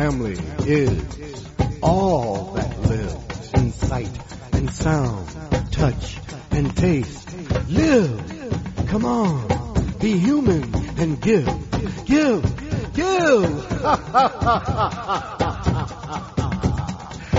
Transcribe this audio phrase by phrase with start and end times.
[0.00, 1.46] family is
[1.82, 4.18] all that lives in sight
[4.54, 5.28] and sound,
[5.72, 6.16] touch
[6.52, 7.28] and taste.
[7.68, 8.86] Live!
[8.86, 11.44] Come on, be human and give,
[12.06, 12.42] give,
[12.94, 13.42] give!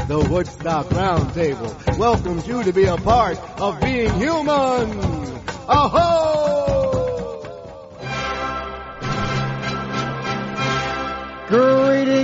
[0.08, 5.02] the Woodstock Roundtable welcomes you to be a part of being human!
[5.68, 6.62] Aho!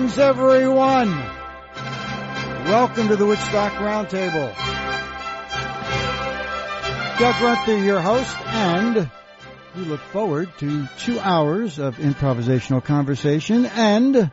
[0.08, 1.10] Greetings, everyone.
[2.64, 4.56] Welcome to the Woodstock Roundtable.
[7.20, 9.12] Doug Grunther, your host, and
[9.76, 14.32] we look forward to two hours of improvisational conversation and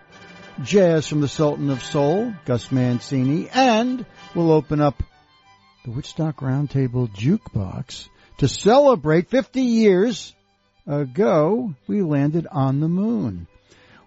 [0.63, 5.03] jazz from the Sultan of Soul, Gus Mancini, and we'll open up
[5.85, 10.37] the Woodstock Roundtable Jukebox to celebrate 50 years
[10.87, 13.49] ago we landed on the moon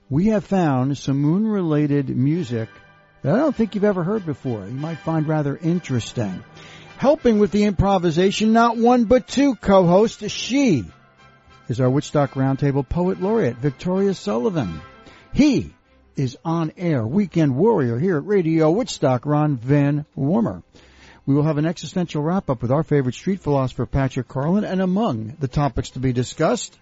[0.10, 2.70] we have found some moon related music
[3.22, 4.66] that I don't think you've ever heard before.
[4.66, 6.44] You might find rather interesting.
[6.98, 10.32] Helping with the improvisation, not one but two co-hosts.
[10.32, 10.86] She
[11.68, 14.82] is our Woodstock Roundtable Poet Laureate, Victoria Sullivan.
[15.34, 15.74] He
[16.16, 20.64] is on air weekend warrior here at Radio Woodstock, Ron Van Warmer.
[21.26, 24.82] We will have an existential wrap up with our favorite street philosopher, Patrick Carlin, and
[24.82, 26.80] among the topics to be discussed,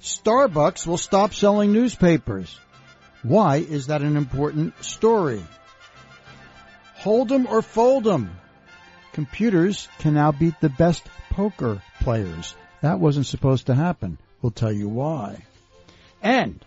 [0.00, 2.58] Starbucks will stop selling newspapers.
[3.22, 5.42] Why is that an important story?
[6.96, 8.30] Hold 'em or fold 'em.
[9.12, 12.54] Computers can now beat the best poker players.
[12.80, 14.18] That wasn't supposed to happen.
[14.40, 15.44] We'll tell you why.
[16.22, 16.64] And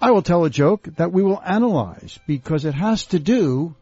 [0.00, 3.74] I will tell a joke that we will analyze because it has to do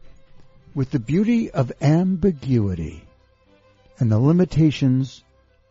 [0.73, 3.03] with the beauty of ambiguity
[3.99, 5.23] and the limitations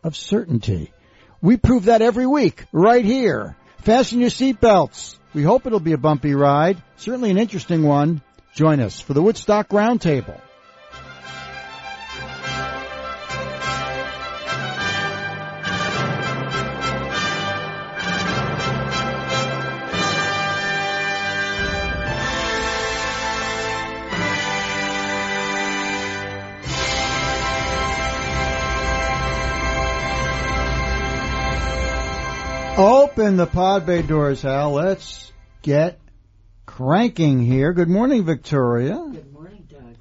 [0.03, 0.91] of certainty.
[1.41, 3.55] We prove that every week, right here.
[3.79, 5.17] Fasten your seatbelts.
[5.33, 8.21] We hope it'll be a bumpy ride, certainly an interesting one.
[8.53, 10.39] Join us for the Woodstock Roundtable.
[33.21, 34.71] Open the pod bay doors, Hal.
[34.71, 35.99] Let's get
[36.65, 37.71] cranking here.
[37.71, 38.95] Good morning, Victoria.
[38.95, 39.95] Good morning, Doug.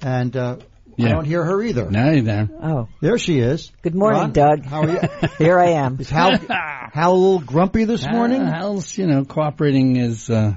[0.00, 0.56] And uh,
[0.96, 1.08] Yeah.
[1.08, 1.90] I don't hear her either.
[1.90, 2.48] Now you're there.
[2.62, 3.70] Oh, There she is.
[3.82, 4.64] good morning, Ron, Doug.
[4.64, 5.00] How are you?
[5.38, 6.00] Here I am.
[6.00, 8.40] Is Hal, Hal a little grumpy this morning?
[8.40, 10.54] Uh, Hal's, you know, cooperating as uh,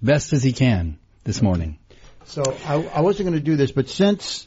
[0.00, 1.80] best as he can this morning.
[2.26, 4.46] So I, I wasn't going to do this, but since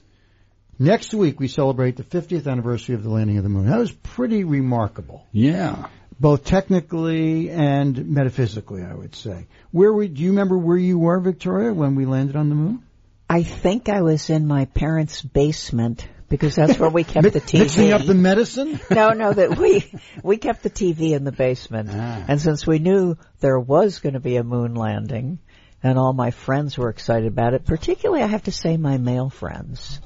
[0.80, 3.92] next week we celebrate the 50th anniversary of the landing of the moon, that was
[3.92, 5.88] pretty remarkable, Yeah.
[6.20, 9.48] Both technically and metaphysically, I would say.
[9.72, 12.84] Where we, do you remember where you were, Victoria, when we landed on the moon?
[13.30, 17.60] I think I was in my parents' basement because that's where we kept the TV.
[17.60, 18.80] Mixing up the medicine?
[18.92, 19.92] no, no, that we
[20.24, 22.26] we kept the TV in the basement, Ah.
[22.28, 25.40] and since we knew there was going to be a moon landing,
[25.82, 29.30] and all my friends were excited about it, particularly I have to say my male
[29.30, 30.00] friends.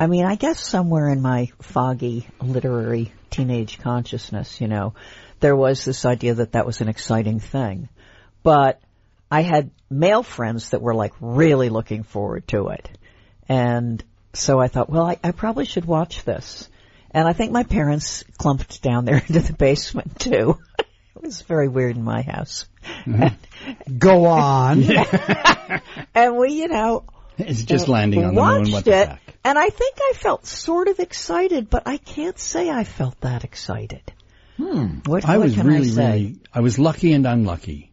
[0.00, 4.94] I mean, I guess somewhere in my foggy literary teenage consciousness, you know,
[5.40, 7.88] there was this idea that that was an exciting thing.
[8.42, 8.80] But
[9.30, 12.88] I had male friends that were like really looking forward to it.
[13.48, 16.68] And so I thought, well, I, I probably should watch this.
[17.10, 20.58] And I think my parents clumped down there into the basement too.
[20.78, 22.66] it was very weird in my house.
[23.04, 23.96] Mm-hmm.
[23.98, 24.84] Go on.
[26.14, 27.04] And we, you know,
[27.38, 28.72] It's just uh, landing on the moon.
[28.72, 29.10] What it,
[29.44, 33.44] and I think I felt sort of excited, but I can't say I felt that
[33.44, 34.02] excited.
[34.58, 34.98] Hmm.
[35.06, 37.92] What, I what was really, I really, I was lucky and unlucky.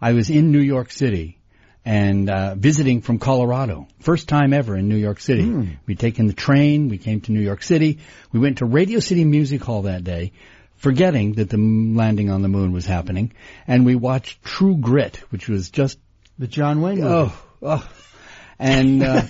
[0.00, 1.38] I was in New York City
[1.84, 3.88] and uh, visiting from Colorado.
[4.00, 5.78] First time ever in New York City.
[5.86, 6.88] We'd taken the train.
[6.88, 7.98] We came to New York City.
[8.30, 10.32] We went to Radio City Music Hall that day,
[10.76, 13.32] forgetting that the landing on the moon was happening.
[13.66, 15.98] And we watched True Grit, which was just
[16.38, 17.08] The John Wayne movie.
[17.08, 17.88] Oh, oh.
[18.62, 19.22] And uh,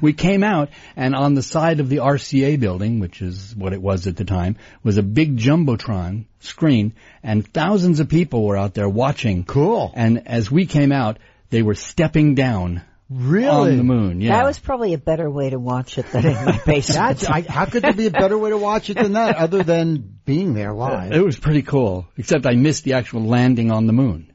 [0.00, 3.82] we came out, and on the side of the RCA building, which is what it
[3.82, 8.72] was at the time, was a big jumbotron screen, and thousands of people were out
[8.72, 9.44] there watching.
[9.44, 9.92] Cool.
[9.94, 11.18] And as we came out,
[11.50, 12.80] they were stepping down
[13.10, 13.72] Really?
[13.72, 14.20] on the moon.
[14.22, 17.18] Yeah, That was probably a better way to watch it than in my basement.
[17.18, 19.62] That's, I, how could there be a better way to watch it than that, other
[19.62, 21.12] than being there live?
[21.12, 24.32] It was pretty cool, except I missed the actual landing on the moon.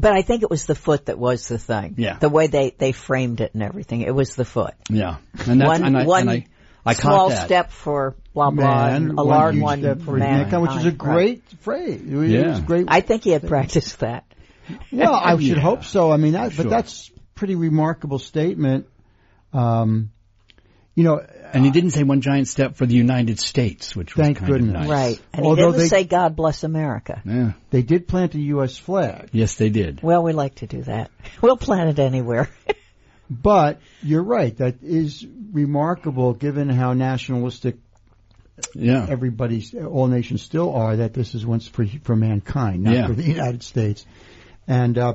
[0.00, 1.94] But I think it was the foot that was the thing.
[1.98, 2.16] Yeah.
[2.18, 4.00] The way they, they framed it and everything.
[4.00, 4.74] It was the foot.
[4.88, 5.16] Yeah,
[5.46, 6.46] and that's one and I, one and I,
[6.86, 7.44] I small that.
[7.44, 10.70] step for blah blah, Man, and a large huge one step for for mankind, which
[10.72, 10.98] is a mankind.
[10.98, 12.00] great phrase.
[12.00, 12.60] It was Yeah.
[12.60, 12.86] great.
[12.88, 14.24] I think he had practiced that.
[14.90, 15.60] Well, I should Yeah.
[15.60, 16.10] hope so.
[16.12, 16.64] I mean, that, Sure.
[16.64, 18.86] but that's pretty remarkable statement.
[19.52, 20.10] Um,
[20.94, 21.20] you know,
[21.52, 24.52] And he didn't say one giant step for the United States, which was Thank kind
[24.52, 24.68] goodness.
[24.74, 24.88] of nice.
[24.88, 25.20] Right.
[25.32, 27.20] And he Although didn't they- say God bless America.
[27.24, 27.52] Yeah.
[27.70, 28.76] they did plant a U.S.
[28.78, 30.02] flag, Yes, they did.
[30.02, 31.10] Well, we like to do that.
[31.42, 32.48] We'll plant it anywhere.
[33.30, 34.56] but you're right.
[34.58, 37.76] That is remarkable given how nationalistic
[38.74, 39.06] Yeah.
[39.08, 43.06] everybody's, all nations still are, that this is once for, for mankind, not Yeah.
[43.08, 44.06] for the United States.
[44.68, 45.14] And, uh,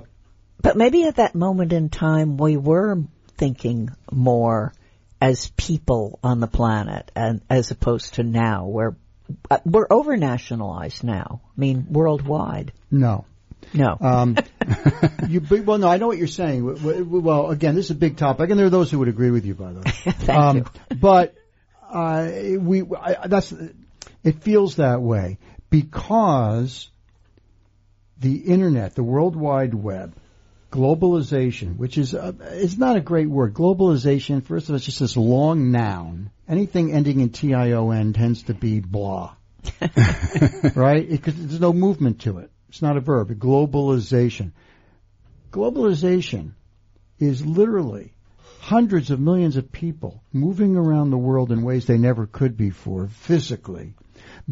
[0.61, 3.03] But maybe at that moment in time, we were
[3.37, 4.73] thinking more
[5.21, 8.95] as people on the planet, and as opposed to now, where
[9.49, 11.41] uh, we're over nationalized now.
[11.45, 12.73] I mean, worldwide.
[12.91, 13.25] no.
[13.73, 14.37] No, Um,
[15.27, 16.63] you, well, no, I know what you're saying.
[17.23, 19.43] Well, again, this is a big topic, and there are those who would agree with
[19.43, 19.91] you, by the way.
[19.91, 20.65] thank um, you.
[20.95, 21.35] But
[21.89, 22.29] uh,
[22.59, 23.53] we I, that's
[24.23, 25.39] it feels that way
[25.69, 26.89] because
[28.17, 30.15] the internet, the World Wide Web,
[30.75, 33.53] globalization, which is uh, it's not a great word.
[33.53, 36.31] Globalization, first of all, it's just this long noun.
[36.49, 39.35] Anything ending in T I O N tends to be blah,
[40.75, 41.09] right?
[41.09, 42.51] Because there's no movement to it.
[42.69, 43.29] It's not a verb.
[43.39, 44.51] Globalization.
[45.51, 46.51] Globalization
[47.19, 48.13] is literally
[48.59, 53.07] hundreds of millions of people moving around the world in ways they never could before
[53.07, 53.93] physically.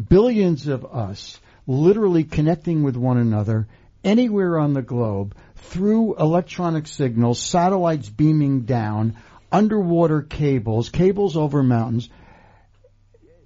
[0.08, 3.66] Billions of us literally connecting with one another
[4.02, 5.34] anywhere on the globe
[5.70, 9.16] through electronic signals, satellites beaming down,
[9.50, 12.08] underwater cables, cables over mountains.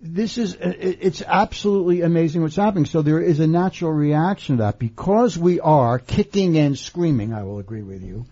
[0.00, 2.87] This is, uh, it's absolutely amazing what's happening.
[2.87, 7.43] So there is a natural reaction to that because we are kicking and screaming, I
[7.43, 8.25] will agree with you,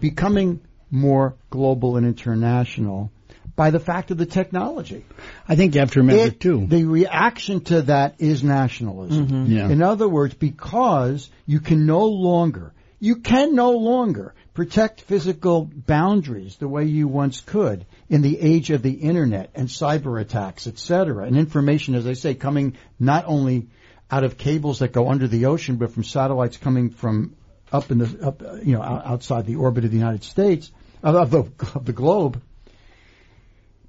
[0.00, 0.60] becoming
[0.90, 3.10] more global and international
[3.56, 5.04] by the fact of the technology.
[5.48, 6.66] I think you have to remember It- too.
[6.66, 9.26] The reaction to that is nationalism.
[9.26, 9.52] Mm-hmm.
[9.52, 9.68] Yeah.
[9.68, 16.56] In other words, because you can no longer, you can no longer protect physical boundaries
[16.56, 21.24] the way you once could in the age of the internet and cyber attacks, etc.
[21.24, 23.68] And information, as I say, coming not only
[24.10, 27.36] out of cables that go under the ocean, but from satellites coming from
[27.72, 30.70] up in the, up, you know, outside the orbit of the United States,
[31.02, 31.44] of the,
[31.74, 32.40] of the globe.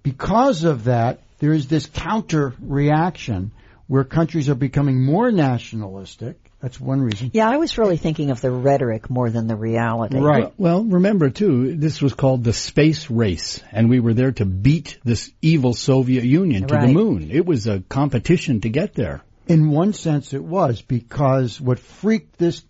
[0.04, 3.52] Because of that, there is this counter reaction
[3.88, 6.51] where countries are becoming more nationalistic.
[6.62, 7.32] That's one reason.
[7.34, 10.20] Yeah, I was really thinking of the rhetoric more than the reality.
[10.20, 10.54] Right.
[10.58, 15.00] Well, remember too, this was called the space race, and we were there to beat
[15.04, 16.94] this evil Soviet Union to the Right.
[16.94, 17.30] moon.
[17.32, 19.24] It was a competition to get there.
[19.48, 22.64] In one sense, it was because what freaked this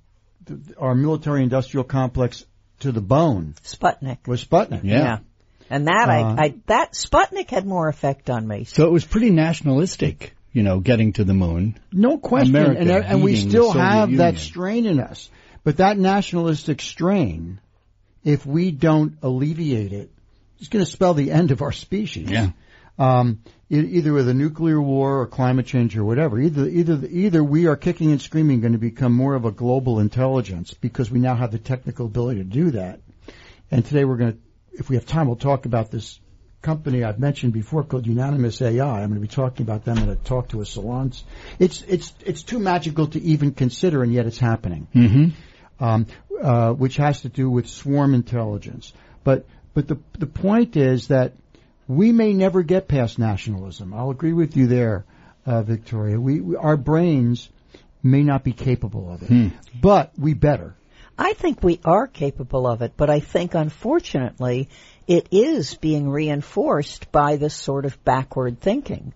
[0.78, 2.46] our military industrial complex
[2.80, 4.26] to the bone Sputnik.
[4.28, 4.84] was Sputnik.
[4.84, 5.20] Yeah.
[5.70, 8.64] And that Uh, I, I that Sputnik had more effect on me.
[8.64, 11.80] So it was pretty nationalistic, you know, getting to the moon.
[11.92, 12.56] No question.
[12.56, 15.30] America and, and we still have that strain in us.
[15.64, 17.60] But that nationalistic strain,
[18.24, 20.12] if we don't alleviate it,
[20.60, 22.30] it's going to spell the end of our species.
[22.30, 22.52] Yeah.
[23.00, 26.40] Um, either with a nuclear war or climate change or whatever.
[26.40, 30.00] Either, either, either we are kicking and screaming going to become more of a global
[30.00, 33.00] intelligence because we now have the technical ability to do that.
[33.72, 34.40] And today we're going to,
[34.74, 36.20] if we have time, we'll talk about this
[36.62, 39.02] company I've mentioned before called Unanimous AI.
[39.02, 41.24] I'm going to be talking about them in a talk to a salons.
[41.60, 45.84] It's, it's, it's too magical to even consider and yet it's happening Mm-hmm.
[45.84, 46.06] um,
[46.42, 48.94] uh, which has to do with swarm intelligence.
[49.24, 51.34] But but the the point is that
[51.88, 53.94] we may never get past nationalism.
[53.94, 55.06] I'll agree with you there,
[55.46, 56.20] uh, Victoria.
[56.20, 57.50] We, we our brains
[58.02, 60.76] may not be capable of it, but we better.
[61.18, 64.70] I think we are capable of it, but I think unfortunately
[65.08, 69.14] it is being reinforced by this sort of backward thinking.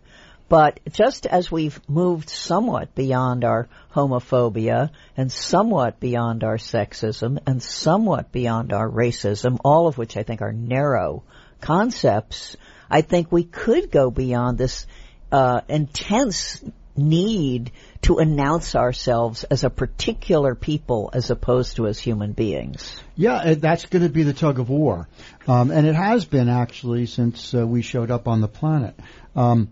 [0.47, 7.63] But just as we've moved somewhat beyond our homophobia and somewhat beyond our sexism and
[7.63, 11.23] somewhat beyond our racism, all of which I think are narrow
[11.61, 12.57] concepts,
[12.89, 14.85] I think we could go beyond this
[15.31, 16.63] uh, intense
[16.97, 17.71] need
[18.03, 23.01] to announce ourselves as a particular people as opposed to as human beings.
[23.15, 25.07] Yeah, uh, that's going to be the tug of war,
[25.47, 28.95] um, and it has been actually since uh, we showed up on the planet.
[29.35, 29.69] Um,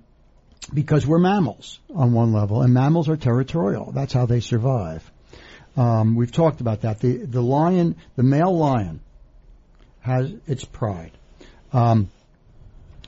[0.73, 3.91] because we're mammals on one level, and mammals are territorial.
[3.91, 5.09] That's how they survive.
[5.75, 6.99] Um, we've talked about that.
[6.99, 9.01] The the lion, the male lion,
[10.01, 11.11] has its pride.
[11.71, 12.09] Um,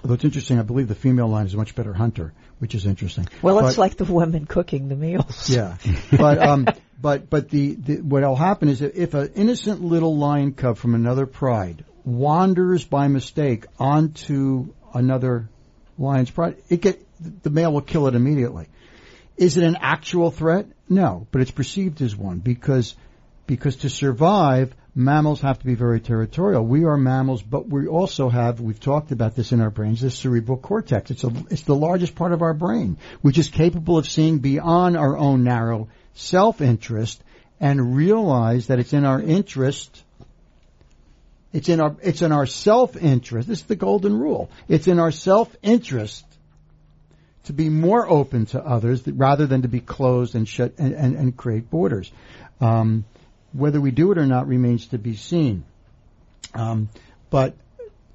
[0.03, 2.34] although it's interesting, I believe the female lion is a much better hunter,
[2.65, 3.27] which is interesting.
[3.43, 5.48] Well, it's like the women cooking the meals.
[5.51, 5.77] yeah,
[6.17, 6.65] but um,
[7.00, 10.95] but but the, the what'll happen is that if an innocent little lion cub from
[10.95, 15.48] another pride wanders by mistake onto another
[16.00, 17.05] lion's pride, it get
[17.43, 18.67] the male will kill it immediately.
[19.38, 20.65] Is it an actual threat?
[20.89, 22.95] No, but it's perceived as one because
[23.45, 26.66] because to survive, mammals have to be very territorial.
[26.66, 30.10] We are mammals, but we also have, we've talked about this in our brains, the
[30.10, 31.12] cerebral cortex.
[31.12, 34.96] It's, a, it's the largest part of our brain, which is capable of seeing beyond
[34.96, 37.22] our own narrow self-interest
[37.60, 40.04] and realize that it's in our interest
[41.56, 43.48] it's in our it's in our self-interest.
[43.48, 44.50] This is the golden rule.
[44.68, 46.25] It's in our self-interest
[47.46, 51.16] to be more open to others rather than to be closed and shut and, and,
[51.16, 52.12] and create borders.
[52.60, 53.06] Um,
[53.55, 55.63] whether we do it or not remains to be seen.
[56.53, 56.89] Um,
[57.29, 57.55] but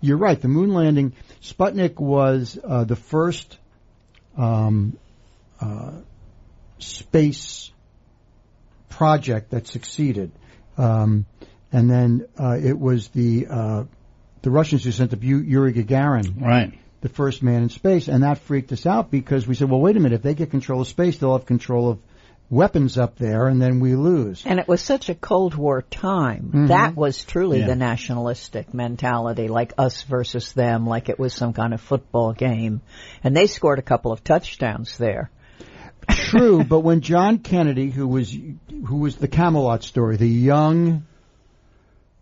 [0.00, 0.40] you're right.
[0.40, 3.58] The moon landing, Sputnik was uh, the first
[4.36, 4.98] um,
[5.60, 5.92] uh,
[6.78, 7.70] space
[8.88, 10.30] project that succeeded.
[10.78, 11.26] Um,
[11.72, 13.84] and then uh, it was the uh,
[14.42, 18.38] the Russians who sent up Yuri Gagarin, right, the first man in space, and that
[18.38, 20.88] freaked us out because we said, well, wait a minute, if they get control of
[20.88, 21.98] space, they'll have control of
[22.50, 24.42] weapons up there, and then we lose.
[24.44, 26.46] And it was such a Cold War time.
[26.48, 26.66] Mm-hmm.
[26.66, 27.68] That was truly yeah.
[27.68, 32.82] the nationalistic mentality, like us versus them, like it was some kind of football game.
[33.22, 35.30] And they scored a couple of touchdowns there.
[36.10, 41.06] True, but when John Kennedy, who was who was the Camelot story, the young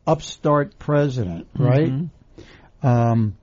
[0.06, 1.90] upstart president, right?
[1.90, 2.87] Mm-hmm.
[2.87, 3.37] Um,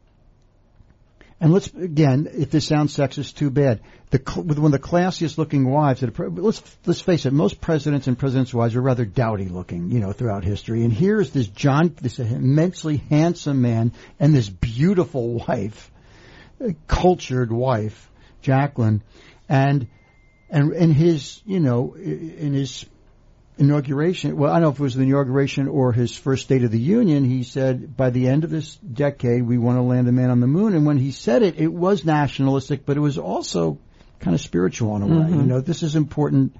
[1.39, 3.81] and let's again, if this sounds sexist, too bad.
[4.11, 5.99] The with one of the classiest looking wives.
[5.99, 9.99] That let's let's face it, most presidents and presidents' wives are rather dowdy looking, you
[9.99, 10.83] know, throughout history.
[10.83, 15.91] And here's this John, this immensely handsome man, and this beautiful wife,
[16.87, 18.09] cultured wife,
[18.41, 19.03] Jacqueline,
[19.49, 19.87] and
[20.49, 22.85] and in his, you know, in his
[23.57, 26.71] inauguration, well, I don't know if it was the inauguration or his first State of
[26.71, 30.11] the Union, he said, by the end of this decade, we want to land a
[30.11, 30.75] man on the moon.
[30.75, 33.77] And when he said it, it was nationalistic, but it was also
[34.19, 35.13] kind of spiritual in a way.
[35.13, 35.39] Mm-hmm.
[35.39, 36.55] You know, this is important,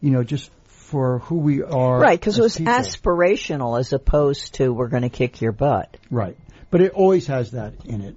[0.00, 1.98] you know, just for who we are.
[1.98, 2.72] Right, because it was people.
[2.72, 5.96] aspirational as opposed to we're going to kick your butt.
[6.10, 6.36] Right.
[6.70, 8.16] But it always has that in it,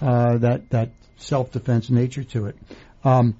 [0.00, 2.56] uh, that, that self-defense nature to it.
[3.04, 3.38] Um,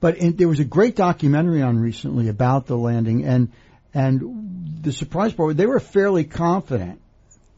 [0.00, 3.52] but in, there was a great documentary on recently about the landing, and
[3.92, 7.00] and the surprise part they were fairly confident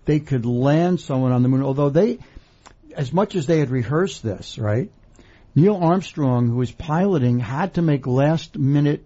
[0.04, 1.62] they could land someone on the moon.
[1.62, 2.18] Although they,
[2.96, 4.90] as much as they had rehearsed this, right?
[5.54, 9.04] Neil Armstrong, who was piloting, had to make last minute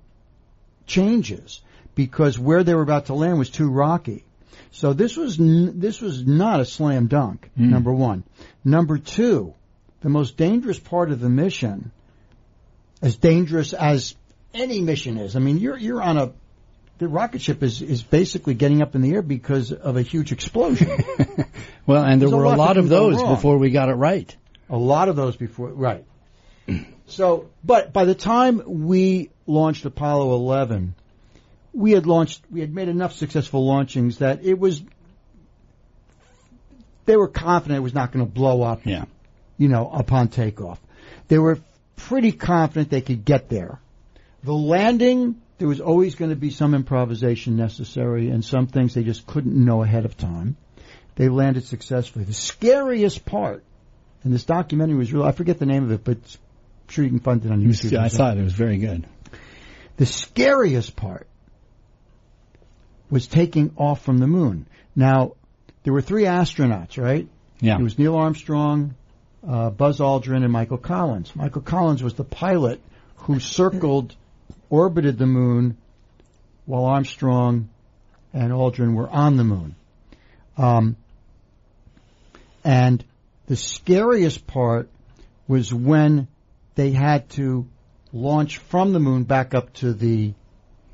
[0.86, 1.60] changes
[1.94, 4.24] because where they were about to land was too rocky.
[4.70, 7.50] So this was n- this was not a slam dunk.
[7.58, 7.70] Mm.
[7.70, 8.24] Number one.
[8.64, 9.54] Number two,
[10.02, 11.90] the most dangerous part of the mission
[13.02, 14.14] as dangerous as
[14.54, 15.36] any mission is.
[15.36, 16.32] I mean, you're you're on a
[16.98, 20.32] the rocket ship is is basically getting up in the air because of a huge
[20.32, 20.88] explosion.
[21.86, 24.34] well, and there There's were a lot, lot of those before we got it right.
[24.68, 26.04] A lot of those before, right.
[27.06, 30.94] so, but by the time we launched Apollo 11,
[31.72, 34.82] we had launched, we had made enough successful launchings that it was,
[37.04, 38.84] they were confident it was not going to blow up.
[38.84, 39.04] Yeah.
[39.56, 40.80] You know, upon takeoff.
[41.28, 41.58] They were
[41.96, 43.80] pretty confident they could get there.
[44.44, 49.02] The landing, there was always going to be some improvisation necessary and some things they
[49.02, 50.56] just couldn't know ahead of time.
[51.16, 52.24] They landed successfully.
[52.24, 53.64] The scariest part,
[54.22, 57.10] and this documentary was real, I forget the name of it, but I'm sure you
[57.10, 57.92] can find it on YouTube.
[57.92, 58.38] Yeah, I saw it.
[58.38, 59.06] It was very good.
[59.96, 61.26] The scariest part
[63.10, 64.66] was taking off from the moon.
[64.94, 65.32] Now,
[65.84, 67.28] there were three astronauts, right?
[67.60, 67.78] Yeah.
[67.78, 68.94] It was Neil Armstrong,
[69.48, 71.34] uh, Buzz Aldrin and Michael Collins.
[71.34, 72.80] Michael Collins was the pilot
[73.16, 74.14] who circled,
[74.70, 75.76] orbited the moon,
[76.64, 77.68] while Armstrong
[78.32, 79.74] and Aldrin were on the moon.
[80.56, 80.96] Um,
[82.64, 83.04] and
[83.46, 84.88] the scariest part
[85.46, 86.26] was when
[86.74, 87.66] they had to
[88.12, 90.34] launch from the moon back up to the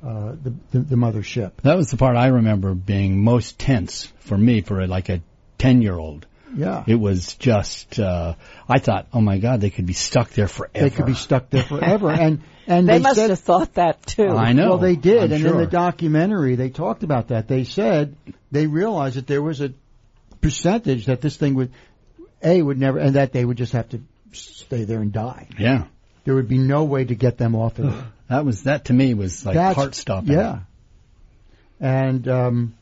[0.05, 1.53] uh, the, the, the mothership.
[1.63, 5.21] That was the part I remember being most tense for me, for like a
[5.57, 6.25] ten year old.
[6.55, 6.83] Yeah.
[6.87, 8.35] It was just, uh,
[8.67, 10.89] I thought, oh my God, they could be stuck there forever.
[10.89, 12.09] They could be stuck there forever.
[12.11, 14.29] and, and they, they must said, have thought that too.
[14.29, 14.69] I know.
[14.69, 15.23] Well, they did.
[15.23, 15.51] I'm and sure.
[15.51, 17.47] in the documentary, they talked about that.
[17.47, 18.15] They said
[18.51, 19.73] they realized that there was a
[20.41, 21.71] percentage that this thing would,
[22.41, 25.47] A, would never, and that they would just have to stay there and die.
[25.57, 25.85] Yeah.
[26.25, 28.03] There would be no way to get them off of it.
[28.29, 30.31] That was, that to me was like That's- heart stopping.
[30.31, 30.61] Yeah.
[31.79, 32.73] And, um,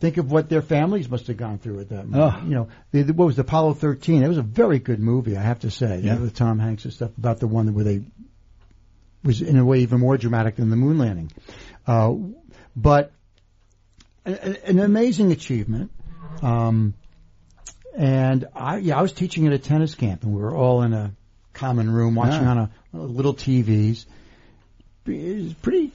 [0.00, 2.34] think of what their families must have gone through at that moment.
[2.42, 2.46] Oh.
[2.46, 4.22] You know, the, the- what was Apollo 13?
[4.22, 6.00] It was a very good movie, I have to say.
[6.02, 6.16] Yeah.
[6.18, 8.02] With Tom Hanks and stuff about the one where they
[9.24, 11.32] was in a way even more dramatic than the moon landing.
[11.86, 12.14] Uh,
[12.76, 13.12] but
[14.24, 15.90] an, an amazing achievement.
[16.42, 16.94] Um,
[17.96, 20.92] and I, yeah, I was teaching at a tennis camp, and we were all in
[20.92, 21.12] a
[21.52, 22.50] common room watching Yeah.
[22.50, 24.06] on a, little TVs.
[25.06, 25.90] It was pretty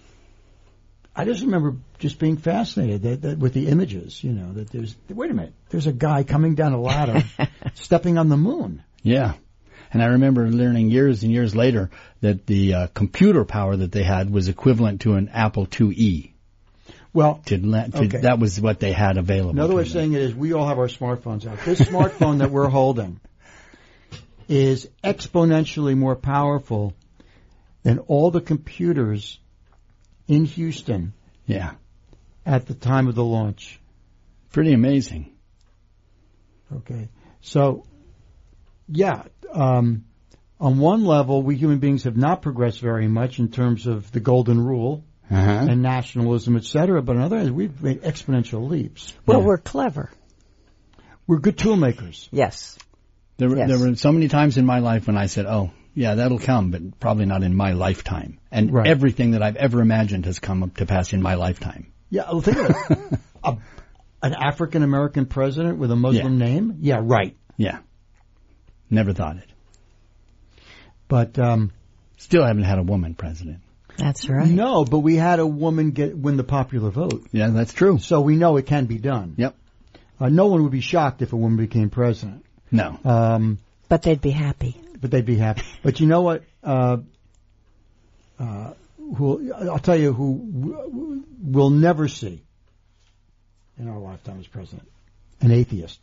[1.16, 4.96] I just remember just being fascinated that, that with the images, you know, that there's,
[5.10, 7.24] wait a minute, there's a guy coming down a ladder,
[7.76, 8.84] stepping on the moon.
[9.04, 9.34] Yeah.
[9.92, 11.92] And I remember learning years and years later
[12.22, 16.32] that the uh, computer power that they had was equivalent to an Apple IIe.
[17.14, 18.22] Well, To, to Okay.
[18.22, 19.52] that was what they had available.
[19.52, 21.60] Another way of saying it is we all have our smartphones out.
[21.64, 23.20] This smartphone that we're holding
[24.50, 26.96] is exponentially more powerful
[27.84, 29.38] than all the computers
[30.28, 31.14] in Houston
[31.46, 31.72] Yeah.
[32.46, 33.80] at the time of the launch.
[34.52, 35.32] Pretty amazing.
[36.74, 37.10] Okay.
[37.42, 37.84] So,
[38.88, 40.06] yeah, um,
[40.60, 44.20] on one level, we human beings have not progressed very much in terms of the
[44.20, 45.68] golden rule Uh-huh.
[45.70, 47.02] and nationalism, et cetera.
[47.02, 49.14] But on the other hand, we've made exponential leaps.
[49.26, 49.46] Well, Yeah.
[49.46, 50.12] we're clever.
[51.28, 52.28] We're good tool makers.
[52.32, 52.78] Yes.
[53.38, 53.70] There, were Yes.
[53.70, 56.72] there were so many times in my life when I said, "Oh, yeah, that'll come,"
[56.72, 58.40] but probably not in my lifetime.
[58.52, 58.88] And Right.
[58.88, 61.88] everything that I've ever imagined has come up to pass in my lifetime.
[62.10, 63.20] Yeah, well, think of it.
[63.44, 63.58] a,
[64.22, 66.78] an African American president with a Muslim name?
[66.82, 67.36] Yeah, right.
[67.58, 67.80] Yeah,
[68.90, 69.50] never thought it.
[71.08, 71.72] But um,
[72.18, 73.60] Still haven't had a woman president.
[73.98, 74.48] That's right.
[74.48, 78.00] no, but we had a woman get win the popular vote, Yeah, that's true.
[78.00, 79.36] so we know it can be done.
[79.38, 79.56] Yep.
[80.20, 82.44] Uh, no one would be shocked if a woman became president.
[82.72, 82.98] No.
[83.06, 83.60] Um,
[83.90, 84.80] But they'd be happy.
[85.04, 85.64] But they'd be happy.
[85.84, 86.44] But you know what?
[86.64, 86.98] Uh,
[88.40, 88.74] uh,
[89.18, 92.42] who I'll tell you who we'll never see
[93.78, 94.88] in our lifetime as president,
[95.42, 96.00] an atheist.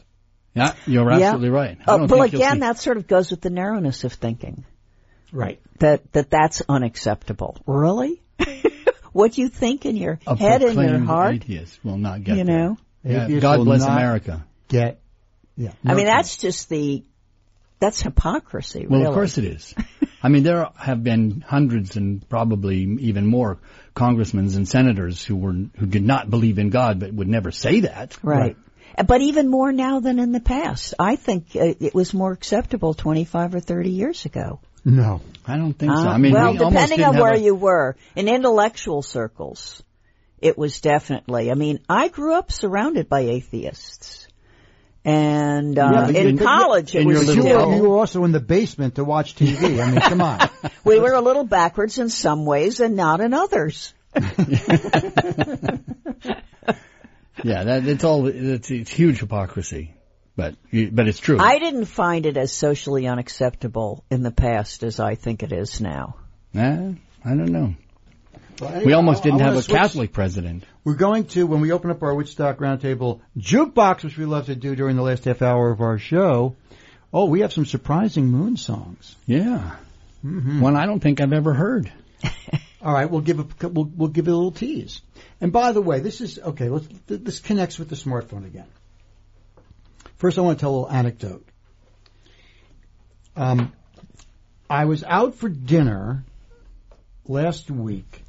[0.54, 1.28] Yeah, you're Yeah.
[1.28, 1.78] absolutely right.
[1.86, 4.64] I Oh, well, again, see- that sort of goes with the narrowness of thinking.
[5.32, 5.60] Right.
[5.78, 7.56] That that that's unacceptable.
[7.66, 8.20] Really?
[9.12, 12.44] what you think in your a head and your heart, atheist will not get you
[12.44, 12.76] know.
[13.02, 14.44] Yeah, God bless America.
[14.68, 15.00] Get.
[15.56, 15.72] Yeah.
[15.86, 17.02] I mean, No that's just the
[17.80, 18.86] that's hypocrisy.
[18.88, 19.74] Well, of course it is.
[20.22, 23.58] I mean, there have been hundreds and probably even more
[23.94, 27.80] congressmen and senators who were who did not believe in God, but would never say
[27.80, 28.18] that.
[28.22, 28.56] Right.
[29.06, 30.94] But even more now than in the past.
[30.98, 34.60] I think uh, it was more acceptable 25 or 30 years ago.
[34.84, 35.20] No.
[35.46, 35.98] I don't think so.
[35.98, 39.82] Uh, I mean, well, we depending on where a- you were, in intellectual circles,
[40.38, 41.50] it was definitely.
[41.50, 44.26] I mean, I grew up surrounded by atheists,
[45.04, 48.96] and uh, Yeah, in college it was You were, you were also in the basement
[48.96, 49.82] to watch TV.
[49.82, 50.48] I mean, come on.
[50.84, 53.94] We were a little backwards in some ways and not in others.
[57.44, 59.94] Yeah, that, it's all it's, it's huge hypocrisy,
[60.36, 61.38] but but it's true.
[61.38, 65.80] I didn't find it as socially unacceptable in the past as I think it is
[65.80, 66.16] now.
[66.54, 66.92] Eh,
[67.24, 67.74] I don't know.
[68.60, 70.64] Well, We almost didn't have a switch- Catholic president.
[70.84, 74.54] We're going to, when we open up our Woodstock Roundtable jukebox, which we love to
[74.54, 76.56] do during the last half hour of our show.
[77.12, 79.16] Oh, we have some surprising moon songs.
[79.26, 79.76] Yeah,
[80.24, 80.60] Mm-hmm.
[80.60, 81.90] one I don't think I've ever heard.
[82.82, 85.00] All right, we'll give a we'll, we'll give it a little tease.
[85.40, 86.68] And by the way, this is okay.
[86.68, 88.66] Let's th- this connects with the smartphone again.
[90.16, 91.46] First, I want to tell a little anecdote.
[93.36, 93.72] Um,
[94.68, 96.24] I was out for dinner
[97.26, 98.22] last week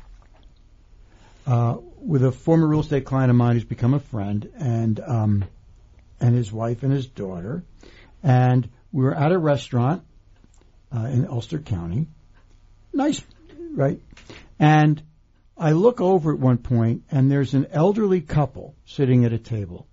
[1.46, 5.46] uh, with a former real estate client of mine who's become a friend, and um,
[6.20, 7.64] and his wife and his daughter,
[8.24, 10.04] and we were at a restaurant
[10.96, 12.08] uh, in Ulster County.
[12.94, 13.22] Nice,
[13.74, 14.00] right?
[14.60, 15.02] And
[15.58, 19.88] I look over at one point, and there's an elderly couple sitting at a table.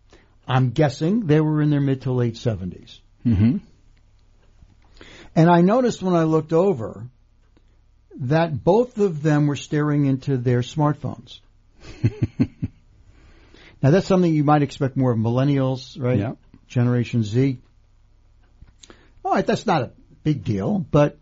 [0.46, 3.00] I'm guessing they were in their mid to late seventies.
[3.22, 3.58] hmm
[5.36, 7.08] And I noticed when I looked over
[8.18, 11.40] that both of them were staring into their smartphones.
[13.82, 16.18] now that's something you might expect more of millennials, right?
[16.18, 16.32] Yeah.
[16.66, 17.58] Generation Z.
[19.24, 19.90] All right, that's not a
[20.22, 21.18] big deal, but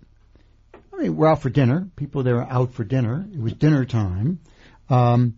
[0.93, 1.89] I mean, we're out for dinner.
[1.97, 3.27] People there are out for dinner.
[3.33, 4.41] It was dinner time.
[4.89, 5.37] Um,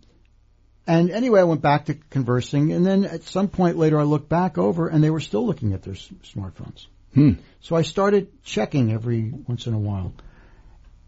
[0.87, 4.29] and anyway, I went back to conversing, and then at some point later, I looked
[4.29, 6.87] back over, and they were still looking at their s- smartphones.
[7.13, 7.33] Hmm.
[7.61, 10.13] So I started checking every once in a while.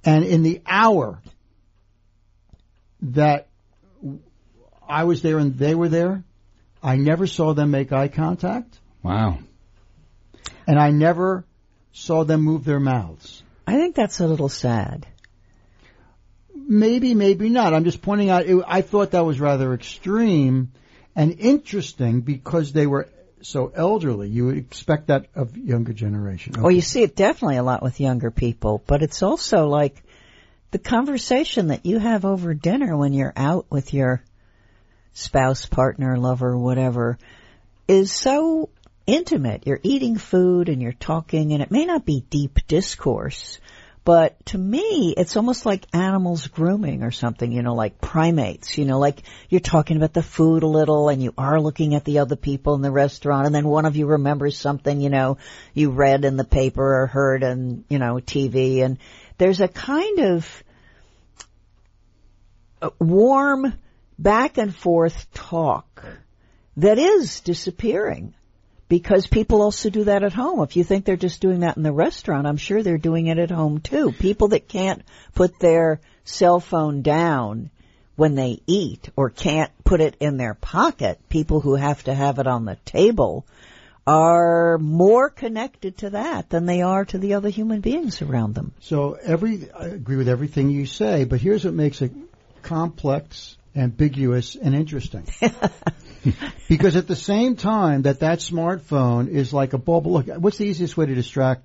[0.04, 1.22] And in the hour
[3.02, 3.48] that
[4.88, 6.24] I was there and they were there,
[6.84, 9.40] I never saw them make eye contact Wow.
[10.68, 11.46] and I never
[11.92, 13.44] saw them move their mouths.
[13.68, 15.06] I think that's a little sad.
[16.54, 17.74] Maybe, maybe not.
[17.74, 20.72] I'm just pointing out, it, I thought that was rather extreme
[21.16, 23.10] and interesting because they were
[23.46, 24.30] so elderly.
[24.30, 26.54] You would expect that of younger generation.
[26.58, 30.04] Well, you see it definitely a lot with younger people, but it's also like
[30.72, 34.24] the conversation that you have over dinner when you're out with your
[35.14, 37.18] spouse, partner, lover, whatever,
[37.88, 38.70] is so
[39.06, 39.68] intimate.
[39.68, 43.60] You're eating food and you're talking, and it may not be deep discourse,
[44.04, 48.86] But to me, it's almost like animals grooming or something, you know, like primates, you
[48.86, 52.20] know, like you're talking about the food a little and you are looking at the
[52.20, 55.38] other people in the restaurant and then one of you remembers something, you know,
[55.76, 58.98] you read in the paper or heard on, you know, TV and
[59.38, 60.64] there's a kind of
[62.82, 63.72] uh, warm
[64.18, 66.04] back and forth talk
[66.78, 68.34] that is disappearing
[68.92, 70.62] because people also do that at home.
[70.64, 73.40] If you think they're just doing that in the restaurant, I'm sure they're doing it
[73.40, 74.12] at home too.
[74.12, 75.02] People that can't
[75.34, 77.70] put their cell phone down
[78.18, 82.38] when they eat or can't put it in their pocket, people who have to have
[82.38, 83.46] it on the table
[84.06, 88.74] are more connected to that than they are to the other human beings around them.
[88.82, 92.12] So every, I agree with everything you say, but here's what makes it
[92.62, 95.26] complex, ambiguous, and interesting.
[96.70, 100.66] because at the same time that that smartphone is like a bulb, look, what's the
[100.66, 101.64] easiest way to distract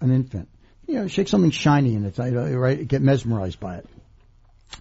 [0.00, 0.48] an infant?
[0.86, 2.86] You know, shake something shiny in it, right?
[2.86, 3.86] Get mesmerized by it.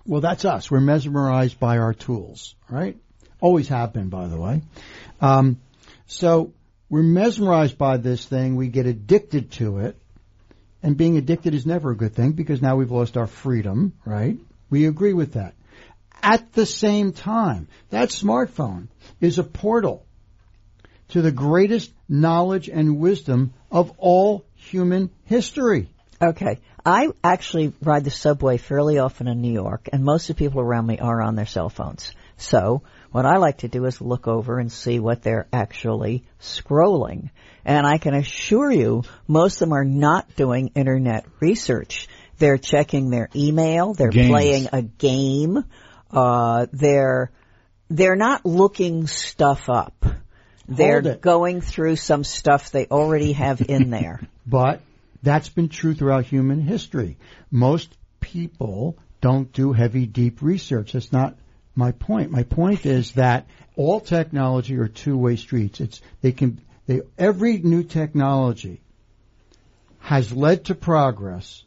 [0.06, 0.70] Well, that's us.
[0.70, 2.98] We're mesmerized by our tools, right?
[3.40, 4.62] Always have been, by the way.
[5.22, 5.62] Um,
[6.08, 6.54] so
[6.90, 8.56] we're mesmerized by this thing.
[8.56, 9.98] We get addicted to it.
[10.82, 14.38] And being addicted is never a good thing because now we've lost our freedom, right?
[14.70, 15.54] We agree with that.
[16.24, 18.88] At the same time, that smartphone
[19.20, 20.06] is a portal
[21.10, 25.90] to the greatest knowledge and wisdom of all human history.
[26.22, 26.60] Okay.
[26.86, 30.62] I actually ride the subway fairly often in New York, and most of the people
[30.62, 32.14] around me are on their cell phones.
[32.38, 32.82] So,
[33.12, 37.30] what I like to do is look over and see what they're actually scrolling.
[37.64, 42.08] And I can assure you, most of them are not doing internet research.
[42.38, 44.30] They're checking their email, they're Games.
[44.30, 45.64] playing a game,
[46.12, 47.32] uh, they're
[47.90, 50.06] they're not looking stuff up.
[50.68, 54.22] They're going through some stuff they already have in there.
[54.46, 54.82] But
[55.22, 57.16] that's been true throughout human history.
[57.50, 60.92] Most people don't do heavy, deep research.
[60.92, 61.38] That's not
[61.76, 62.30] my point.
[62.30, 65.80] My point is that all technology are two-way streets.
[65.80, 68.82] It's they can they every new technology
[70.00, 71.64] has led to progress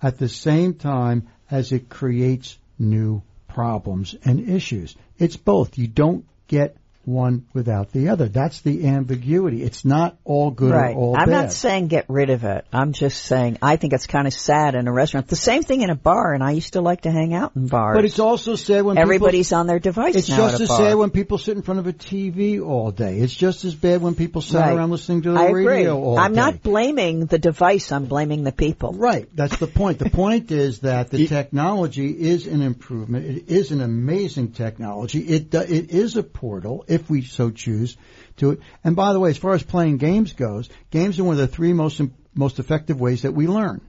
[0.00, 3.22] at the same time as it creates new
[3.56, 4.94] problems and issues.
[5.16, 5.78] It's both.
[5.78, 8.28] You don't get one without the other.
[8.28, 9.62] That's the ambiguity.
[9.62, 10.94] It's not all good right.
[10.94, 11.22] or all bad.
[11.22, 12.66] I'm not saying get rid of it.
[12.72, 15.28] I'm just saying I think it's kind of sad in a restaurant.
[15.28, 17.68] The same thing in a bar, and I used to like to hang out in
[17.68, 17.96] bars.
[17.96, 20.78] But it's also sad when people- everybody's on their device It's just as bar.
[20.78, 23.18] sad when people sit in front of a TV all day.
[23.18, 24.74] It's just as bad when people sit Right.
[24.76, 25.66] around listening to the I agree.
[25.66, 26.22] radio all day.
[26.22, 27.92] I'm not blaming the device.
[27.92, 28.92] I'm blaming the people.
[28.94, 29.28] Right.
[29.34, 29.98] That's the point.
[30.00, 33.26] The point is that the technology is an improvement.
[33.26, 35.20] It is an amazing technology.
[35.20, 37.96] It it is a portal, if we so choose,
[38.38, 38.60] to it.
[38.84, 41.46] And by the way, as far as playing games goes, games are one of the
[41.46, 42.00] three most
[42.34, 43.80] most effective ways that we learn.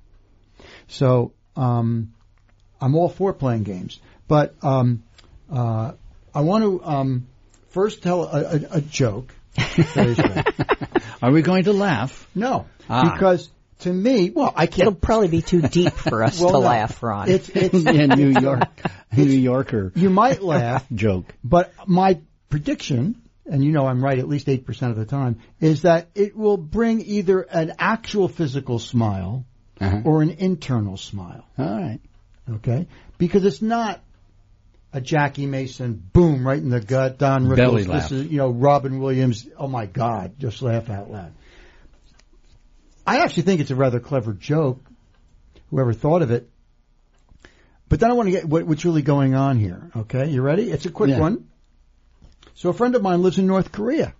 [0.87, 2.13] So um,
[2.79, 5.03] I'm all for playing games, but um,
[5.51, 5.93] uh,
[6.33, 7.27] I want to um,
[7.69, 9.33] first tell a, a, a joke.
[9.55, 10.47] That is right.
[11.21, 12.27] Are we going to laugh?
[12.35, 13.11] No, Ah.
[13.11, 14.87] because to me, well, I can't.
[14.87, 16.59] It'll probably be too deep for us Well, to no.
[16.59, 17.29] laugh, Ron.
[17.29, 18.69] It's it's yeah, New York,
[19.15, 21.25] New Yorker you might laugh, joke.
[21.43, 25.39] but my prediction, and you know I'm right at least eight percent of the time,
[25.59, 29.45] is that it will bring either an actual physical smile
[29.79, 30.01] Uh-huh.
[30.05, 31.45] or an internal smile.
[31.57, 31.99] All right.
[32.49, 34.01] Okay, because it's not
[34.93, 37.17] a Jackie Mason boom right in the gut.
[37.19, 38.11] Don Rickles, Belly this laugh.
[38.11, 39.47] is you know Robin Williams.
[39.57, 41.33] Oh my God, just laugh out loud.
[43.05, 44.79] I actually think it's a rather clever joke.
[45.69, 46.49] Whoever thought of it.
[47.89, 49.91] But then I want to get what, what's really going on here.
[49.95, 50.71] Okay, you ready?
[50.71, 51.19] It's a quick Yeah.
[51.19, 51.45] one.
[52.57, 54.15] So a friend of mine lives in North Korea.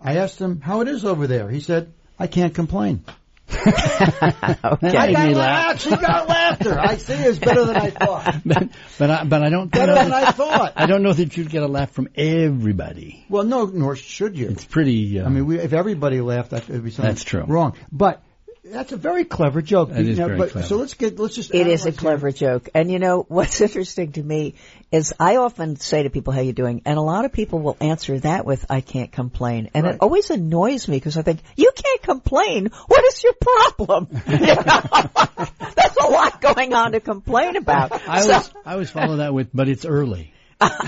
[0.00, 1.48] I asked him how it is over there.
[1.48, 3.04] He said, "I can't complain."
[3.54, 5.70] That I got me la- laugh.
[5.74, 6.76] actually got laughter.
[6.78, 8.36] I see it's better than I thought.
[8.44, 10.72] but but I, but I don't Better know than I thought.
[10.76, 13.24] I don't know that you'd get a laugh from everybody.
[13.28, 14.48] Well, no, nor should you.
[14.48, 15.20] It's pretty.
[15.20, 17.44] Uh, I mean, we, if everybody laughed, that would be something That's true.
[17.46, 17.74] wrong.
[17.92, 18.22] But
[18.64, 19.90] that's a very clever joke.
[19.90, 20.66] That is know, very but, clever.
[20.66, 21.54] So let's get let's just.
[21.54, 22.68] It is a analyze clever joke.
[22.74, 24.54] And you know, what's interesting to me
[24.90, 26.82] is I often say to people, how you doing?
[26.84, 29.70] And a lot of people will answer that with, I can't complain.
[29.74, 29.94] And Right.
[29.96, 32.70] it always annoys me because I think, you can't complain?
[32.86, 34.08] What is your problem?
[34.28, 34.54] You know?
[35.76, 37.92] There's a lot going on to complain about.
[38.08, 40.32] I So- always I always follow that with, but it's early.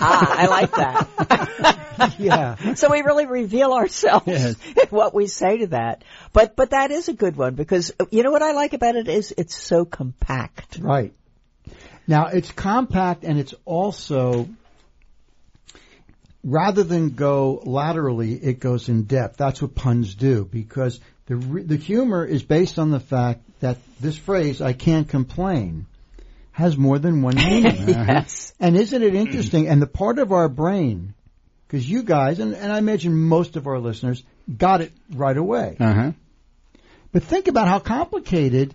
[0.00, 1.82] Ah, I like that.
[2.18, 2.74] Yeah.
[2.74, 4.56] so we really reveal ourselves Yes.
[4.76, 6.04] in what we say to that.
[6.34, 9.08] But but that is a good one because you know what I like about it
[9.08, 10.78] is it's so compact.
[10.78, 11.14] Right.
[12.06, 14.46] Now it's compact and it's also
[16.44, 19.38] rather than go laterally, it goes in depth.
[19.38, 24.16] That's what puns do because the the humor is based on the fact that this
[24.18, 25.86] phrase, I can't complain,
[26.57, 27.77] has more than one meaning.
[27.87, 28.55] yes.
[28.59, 29.69] And isn't it interesting?
[29.69, 31.12] And the part of our brain,
[31.69, 34.25] because you guys, and, and I imagine most of our listeners,
[34.57, 35.77] got it right away.
[35.79, 36.12] Uh huh.
[37.12, 38.75] But think about how complicated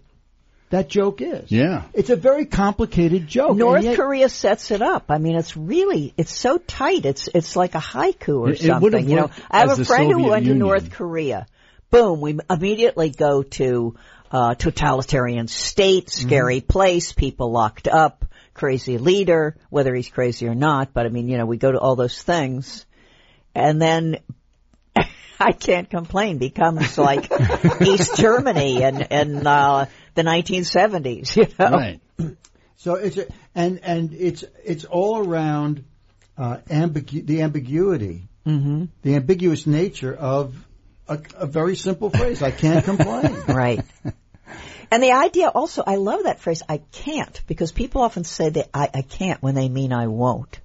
[0.69, 1.51] that joke is.
[1.51, 1.85] Yeah.
[1.95, 3.57] It's a very complicated joke.
[3.57, 5.05] North yet- Korea sets it up.
[5.09, 7.05] I mean, it's really it's so tight.
[7.05, 9.09] It's it's like a haiku or It- it something.
[9.09, 10.59] You know, I have a the friend who went Union.
[10.59, 11.47] to North Korea.
[11.91, 13.95] Boom, we immediately go to
[14.31, 16.27] uh, totalitarian state, Mm-hmm.
[16.27, 20.93] scary place, people locked up, crazy leader, whether he's crazy or not.
[20.93, 22.85] But I mean, you know, we go to all those things,
[23.53, 24.19] and then
[25.39, 27.29] I can't complain becomes like
[27.81, 31.35] East Germany and and uh, the 1970s.
[31.35, 31.99] You know, Right.
[32.77, 35.83] So it's a, and and it's it's all around
[36.37, 38.85] uh, ambigu- the ambiguity, mm-hmm.
[39.03, 40.55] the ambiguous nature of
[41.11, 42.41] a, a very simple phrase.
[42.41, 43.35] I can't complain.
[43.47, 43.81] Right.
[44.93, 48.69] And the idea also, I love that phrase, I can't, because people often say that
[48.73, 50.59] I, I can't when they mean I won't.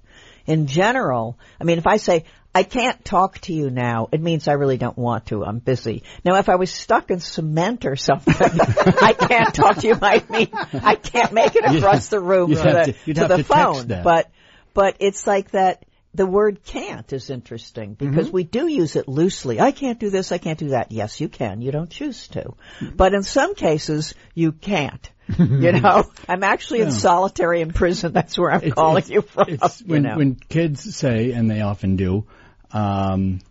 [0.45, 4.47] In general, I mean, if I say, I can't talk to you now, it means
[4.47, 6.03] I really don't want to, I'm busy.
[6.25, 10.29] Now, if I was stuck in cement or something, I can't talk to you might
[10.29, 13.87] mean I can't make it across the room You'd to the, to- to the phone.
[13.87, 14.29] But,
[14.73, 19.59] but it's like that, the word can't is interesting because we do use it loosely.
[19.59, 20.91] I can't do this, I can't do that.
[20.91, 21.61] Yes, you can.
[21.61, 22.55] You don't choose to.
[22.95, 25.09] But in some cases, you can't.
[25.37, 28.13] you know, I'm actually in solitary in prison.
[28.13, 29.49] That's where I'm It's- calling it's- you from.
[29.49, 30.17] It's you when know.
[30.17, 32.25] when kids say, and they often do,
[32.71, 33.41] um,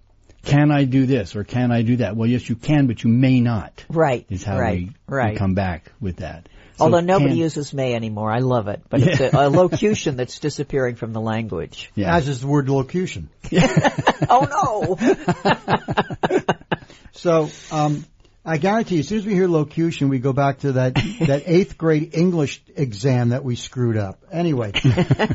[0.42, 3.10] "Can I do this?" or "Can I do that?" Well, yes, you can, but you
[3.10, 3.84] may not.
[3.90, 5.32] right, Is how right, we, right.
[5.34, 6.48] we come back with that.
[6.76, 8.82] So Although nobody can- uses may anymore, I love it.
[8.90, 11.90] But it's a, a locution that's disappearing from the language.
[11.94, 12.14] Yeah.
[12.14, 13.28] As is the word locution.
[14.28, 16.42] Oh no!
[17.12, 18.04] So um,
[18.44, 21.42] I guarantee, you, as soon as we hear locution, we go back to that that
[21.46, 24.22] eighth grade English exam that we screwed up.
[24.30, 24.72] Anyway,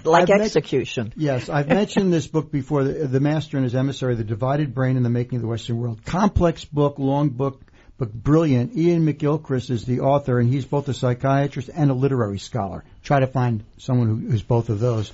[0.06, 1.12] like I've met- execution.
[1.18, 4.96] Yes, I've mentioned this book before, the, the Master and His Emissary, The Divided Brain
[4.96, 6.06] and the Making of the Western World.
[6.06, 7.62] Complex book, long book,
[8.02, 8.76] but brilliant.
[8.76, 12.84] Iain McGilchrist is the author, and he's both a psychiatrist and a literary scholar.
[13.04, 15.14] Try to find someone who, who's both of those.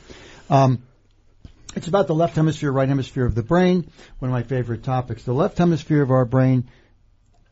[0.50, 0.82] Um,
[1.76, 5.23] it's about the left hemisphere, right hemisphere of the brain, one of my favorite topics.
[5.23, 6.69] The left hemisphere of our brain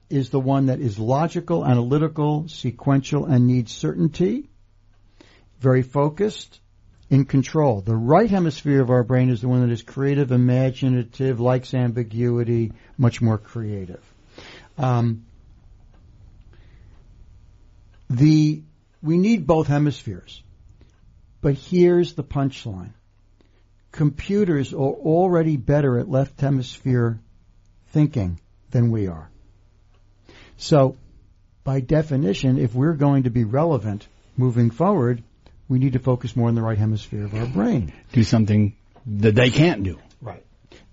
[0.09, 4.47] is the one that is logical, analytical, sequential, and needs certainty,
[5.59, 6.61] very focused,
[7.09, 7.81] in control.
[7.81, 12.71] The right hemisphere of our brain is the one that is creative, imaginative, likes ambiguity,
[12.97, 14.14] much more creative.
[14.77, 15.25] Um,
[18.09, 18.63] the
[19.01, 20.41] we need both hemispheres,
[21.41, 22.93] but here's the punchline:
[23.91, 27.19] computers are already better at left hemisphere
[27.89, 28.39] thinking
[28.71, 29.29] than we are.
[30.57, 30.97] So,
[31.63, 34.07] by definition, if we're going to be relevant
[34.37, 35.23] moving forward,
[35.67, 39.35] we need to focus more on the right hemisphere of our brain do something that
[39.35, 39.99] they can't do.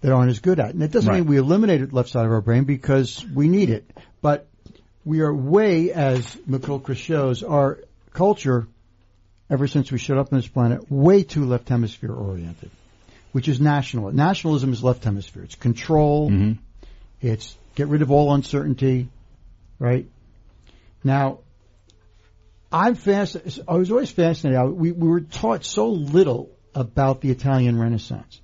[0.02, 0.74] That aren't as good at.
[0.74, 1.20] And it doesn't Right.
[1.20, 3.88] mean we eliminated the left side of our brain because we need it,
[4.20, 4.48] but
[5.04, 7.78] we are way, as McGilchrist shows, our
[8.12, 8.66] culture,
[9.48, 12.70] ever since we showed up on this planet, way too left hemisphere oriented,
[13.32, 14.10] which is national.
[14.12, 15.44] Nationalism is left hemisphere.
[15.44, 16.30] It's control.
[16.30, 16.58] Mhm.
[17.20, 19.08] It's get rid of all uncertainty,
[19.78, 20.06] right?
[21.04, 21.38] Now,
[22.72, 23.36] I'm fast.
[23.68, 24.58] I was always fascinated.
[24.60, 28.40] I- We, we were taught so little about the Italian Renaissance.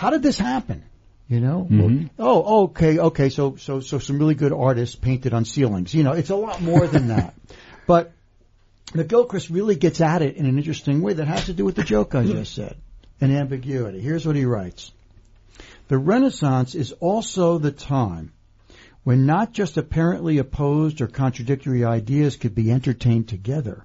[0.00, 0.82] How did this happen?
[1.28, 1.68] You know?
[1.70, 2.08] Mhm.
[2.18, 3.28] Oh, okay, okay.
[3.28, 5.92] So, so, so some really good artists painted on ceilings.
[5.92, 7.34] You know, it's a lot more than that.
[7.86, 8.12] But
[8.94, 11.82] McGilchrist really gets at it in an interesting way that has to do with the
[11.82, 12.76] joke I just said,
[13.20, 14.00] an ambiguity.
[14.00, 14.90] Here's what he writes.
[15.88, 18.32] The Renaissance is also the time
[19.04, 23.84] when not just apparently opposed or contradictory ideas could be entertained together,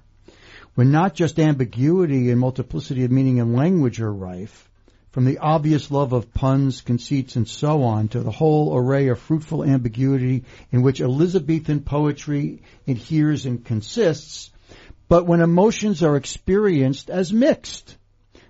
[0.76, 4.70] when not just ambiguity and multiplicity of meaning and language are rife,
[5.16, 9.18] from the obvious love of puns, conceits, and so on, to the whole array of
[9.18, 14.50] fruitful ambiguity in which Elizabethan poetry adheres and consists,
[15.08, 17.96] but when emotions are experienced as mixed.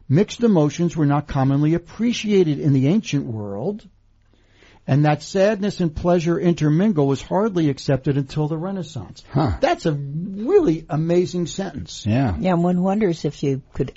[0.08, 3.88] Mixed emotions were not commonly appreciated in the ancient world,
[4.88, 9.22] and that sadness and pleasure intermingle was hardly accepted until the Renaissance.
[9.30, 9.52] Huh.
[9.60, 12.04] That's a really amazing sentence.
[12.04, 12.36] Yeah.
[12.36, 13.92] Yeah, one wonders if you could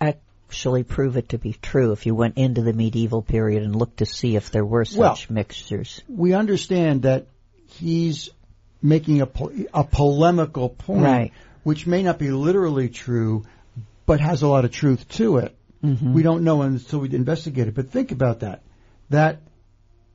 [0.49, 3.97] actually prove it to be true if you went into the medieval period and looked
[3.97, 6.01] to see if there were such Well- mixtures.
[6.09, 7.27] We understand that
[7.67, 8.29] he's
[8.81, 11.33] making a, po- a polemical point, Right.
[11.63, 13.43] which may not be literally true,
[14.07, 15.55] but has a lot of truth to it.
[15.83, 16.13] Mm-hmm.
[16.13, 17.75] We don't know until we investigate it.
[17.75, 18.63] But think about that.
[19.11, 19.41] That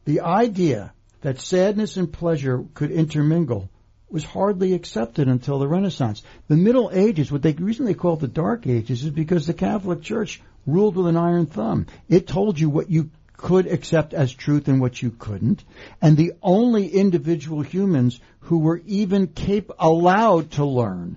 [0.04, 3.70] the idea that sadness and pleasure could intermingle
[4.14, 6.22] was hardly accepted until the Renaissance.
[6.46, 9.46] The Middle Ages, what they the reason they call it the Dark Ages is because
[9.46, 11.86] the Catholic Church ruled with an iron thumb.
[12.08, 15.64] It told you what you could accept as truth and what you couldn't.
[16.00, 21.16] And the only individual humans who were even cap- allowed to learn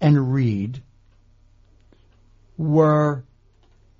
[0.00, 0.82] and read
[2.56, 3.22] were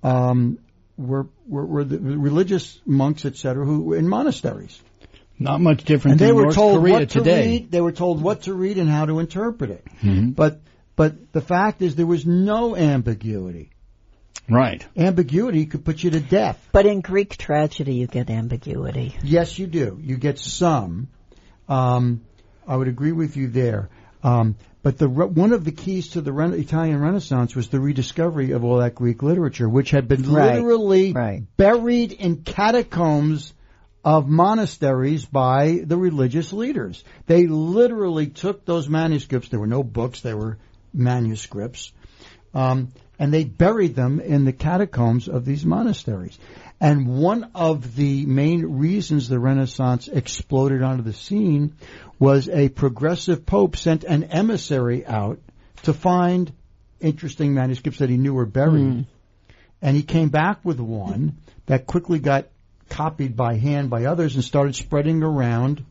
[0.01, 0.57] um,
[0.97, 4.81] were, were, were the religious monks, etc., who were in monasteries.
[5.43, 7.43] Not much different And they than were North told Korea what today.
[7.43, 7.71] to read.
[7.71, 9.85] They were told what to read and how to interpret it.
[10.01, 10.35] Mhm.
[10.35, 10.61] But
[10.95, 13.71] but the fact is, there was no ambiguity.
[14.49, 14.85] Right.
[14.95, 16.59] Ambiguity could put you to death.
[16.71, 19.15] But in Greek tragedy, you get ambiguity.
[19.23, 19.99] Yes, you do.
[20.01, 21.07] You get some.
[21.67, 22.21] Um,
[22.67, 23.89] I would agree with you there.
[24.23, 27.79] Um, but the re- one of the keys to the Ren- Italian Renaissance was the
[27.79, 30.55] rediscovery of all that Greek literature, which had been Right.
[30.55, 31.43] literally Right.
[31.57, 33.53] buried in catacombs
[34.03, 37.03] of monasteries by the religious leaders.
[37.25, 39.49] They literally took those manuscripts.
[39.49, 40.57] There were no books; they were
[40.93, 41.91] manuscripts,
[42.53, 46.37] um, and they buried them in the catacombs of these monasteries.
[46.81, 51.75] And one of the main reasons the Renaissance exploded onto the scene
[52.19, 55.39] was a progressive pope sent an emissary out
[55.83, 56.51] to find
[56.99, 59.05] interesting manuscripts that he knew were buried.
[59.81, 61.37] And he came back with one
[61.67, 62.47] that quickly got
[62.93, 65.83] copied by hand by others and started spreading around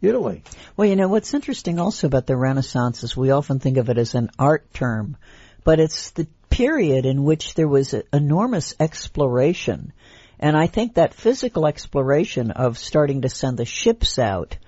[0.00, 0.42] Italy.
[0.76, 3.98] Well, you know, what's interesting also about the Renaissance is we often think of it
[3.98, 5.16] as an art term,
[5.62, 9.92] but it's the period in which there was a, enormous exploration.
[10.40, 14.58] And I think that physical exploration of starting to send the ships out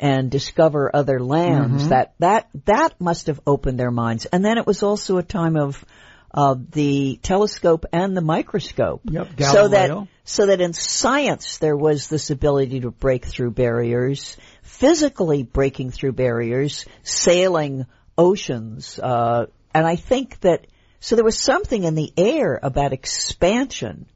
[0.00, 1.90] and discover other lands, mm-hmm.
[1.90, 4.24] that, that, that must have opened their minds.
[4.24, 5.84] And then it was also a time of,
[6.32, 9.02] uh, the telescope and the microscope.
[9.04, 14.36] Yep, So that, so that in science there was this ability to break through barriers,
[14.62, 20.66] physically breaking through barriers, sailing oceans, uh, and I think that,
[21.00, 24.06] so there was something in the air about expansion.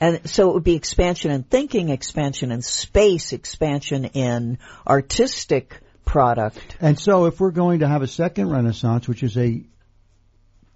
[0.00, 6.76] And so it would be expansion in thinking, expansion in space, expansion in artistic product.
[6.80, 9.62] And so if we're going to have a second Renaissance, which is a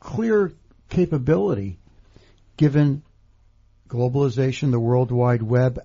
[0.00, 0.52] clear
[0.88, 1.78] capability
[2.56, 3.02] given
[3.88, 5.84] globalization, the World Wide Web,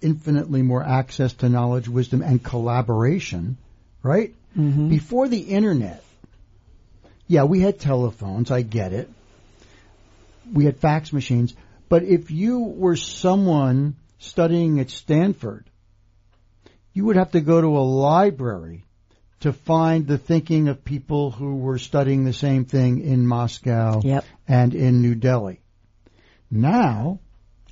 [0.00, 3.56] infinitely more access to knowledge, wisdom, and collaboration,
[4.02, 4.34] right?
[4.56, 4.88] Mm-hmm.
[4.88, 6.02] Before the internet,
[7.26, 9.08] yeah, we had telephones, I get it.
[10.52, 11.54] We had fax machines.
[11.88, 15.64] But if you were someone studying at Stanford,
[16.92, 18.84] you would have to go to a library
[19.42, 24.24] to find the thinking of people who were studying the same thing in Moscow Yep.
[24.48, 25.60] and in New Delhi.
[26.50, 27.20] Now,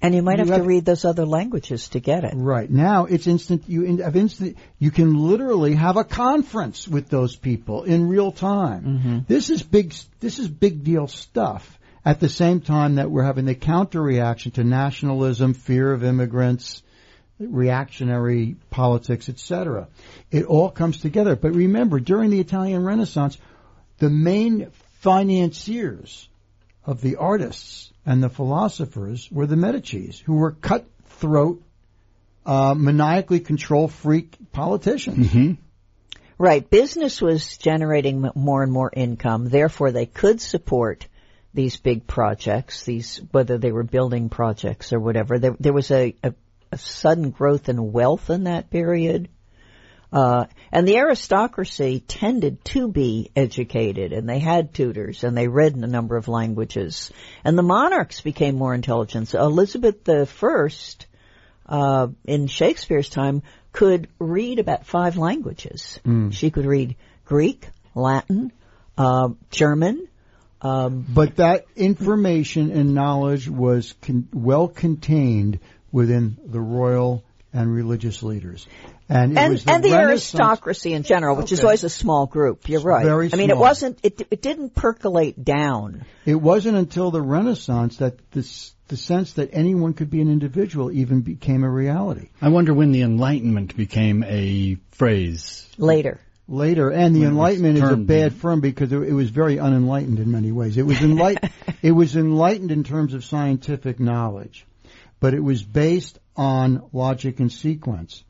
[0.03, 2.33] And you might You have, have- to read those other languages to get it.
[2.35, 3.65] right now, it's instant.
[3.69, 4.57] You of instant.
[4.79, 8.83] You can literally have a conference with those people in real time.
[8.85, 9.19] Mm-hmm.
[9.29, 9.95] This is big.
[10.21, 11.79] This is big deal stuff.
[12.03, 16.83] At the same time that we're having the counter reaction to nationalism, fear of immigrants,
[17.41, 19.89] reactionary politics, etc.
[20.31, 21.37] It all comes together.
[21.37, 23.39] But remember, during the Italian Renaissance,
[23.99, 26.29] the main financiers
[26.85, 31.63] of the artists and the philosophers were the Medicis, who were cutthroat,
[32.47, 35.33] uh, maniacally control freak politicians.
[36.39, 36.69] Right.
[36.69, 39.51] Business was generating more and more income.
[39.51, 41.07] Therefore, they could support
[41.53, 45.39] these big projects, these, whether they were building projects or whatever.
[45.39, 46.33] There, there was a, a,
[46.73, 49.29] a sudden growth in wealth in that period.
[50.13, 55.75] Uh, and the aristocracy tended to be educated and they had tutors and they read
[55.75, 57.13] in a number of languages.
[57.45, 59.33] And the monarchs became more intelligent.
[59.35, 60.69] Elizabeth I,
[61.67, 66.01] uh, in Shakespeare's time could read about five languages.
[66.31, 68.53] She could read Greek, Latin,
[68.99, 70.09] uh, German,
[70.63, 75.59] um, But that information and knowledge was con- well contained
[75.93, 78.67] within the royal and religious leaders.
[79.09, 82.69] And, and the and the aristocracy in general, which is always a small group.
[82.69, 83.05] You're right.
[83.05, 83.99] Very I mean, it wasn't.
[84.05, 86.05] It it didn't percolate down.
[86.25, 90.93] It wasn't until the Renaissance that this, the sense that anyone could be an individual
[90.93, 92.29] even became a reality.
[92.41, 95.69] I wonder when the Enlightenment became a phrase.
[95.77, 96.21] Later.
[96.47, 99.59] later, and the When Enlightenment is a bad the- firm because it, it was very
[99.59, 100.77] unenlightened in many ways.
[100.77, 101.51] It was enlight-
[101.83, 104.67] it was enlightened in terms of scientific knowledge,
[105.21, 108.25] but it was based on logic and sequence,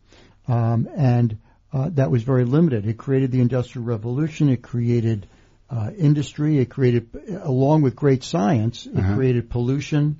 [0.48, 1.38] um, and
[1.72, 2.86] uh, that was very limited.
[2.86, 4.48] It created the Industrial Revolution.
[4.48, 5.26] It created
[5.70, 6.58] uh, industry.
[6.58, 7.08] It created,
[7.44, 9.14] along with great science, it Uh-huh.
[9.14, 10.16] created pollution.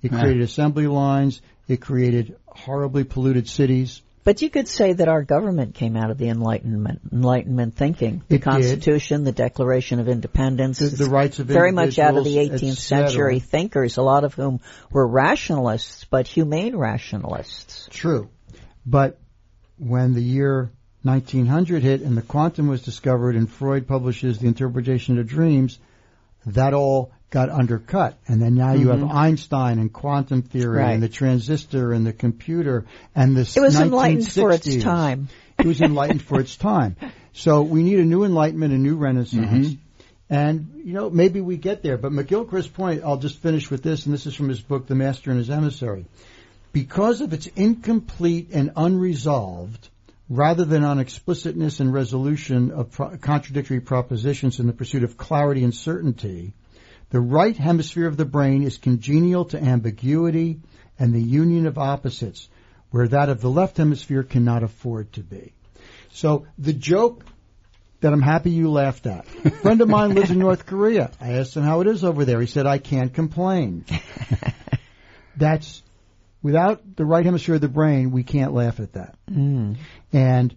[0.00, 0.22] It Uh-huh.
[0.22, 1.40] created assembly lines.
[1.66, 4.00] It created horribly polluted cities.
[4.24, 8.22] But you could say that our government came out of the Enlightenment, Enlightenment thinking.
[8.28, 8.42] The It did.
[8.42, 12.78] Constitution, the Declaration of Independence, The- the rights of very much out of the 18th
[12.78, 14.60] century thinkers, a lot of whom
[14.92, 17.88] were rationalists, but humane rationalists.
[17.90, 18.28] True.
[18.86, 19.18] But
[19.78, 20.70] when the year
[21.02, 25.80] 1900 hit and the quantum was discovered and Freud publishes the interpretation of dreams,
[26.46, 28.18] that all got undercut.
[28.28, 30.76] And then now you have Einstein and quantum theory Mm-hmm.
[30.76, 30.92] Right.
[30.92, 32.84] and the transistor and the computer
[33.16, 35.28] and the It was enlightened for its time.
[35.58, 36.96] It was enlightened for its time.
[37.32, 39.68] So we need a new enlightenment, a new renaissance.
[39.68, 39.74] Mm-hmm.
[40.30, 41.98] And, you know, maybe we get there.
[41.98, 44.94] But McGilchrist's point, I'll just finish with this, and this is from his book, The
[44.94, 46.06] Master and His Emissary.
[46.72, 49.88] Because of its incomplete and unresolved,
[50.30, 55.64] rather than on explicitness and resolution of pro- contradictory propositions in the pursuit of clarity
[55.64, 56.54] and certainty,
[57.12, 60.60] the right hemisphere of the brain is congenial to ambiguity
[60.98, 62.48] and the union of opposites,
[62.90, 65.52] where that of the left hemisphere cannot afford to be.
[66.12, 67.24] So the joke
[68.00, 69.26] that I'm happy you laughed at.
[69.44, 71.10] A friend of mine lives in North Korea.
[71.20, 72.40] I asked him how it is over there.
[72.40, 73.84] He said, I can't complain.
[75.36, 75.82] That's
[76.42, 79.16] without the right hemisphere of the brain, we can't laugh at that.
[79.30, 79.76] Mm.
[80.14, 80.56] And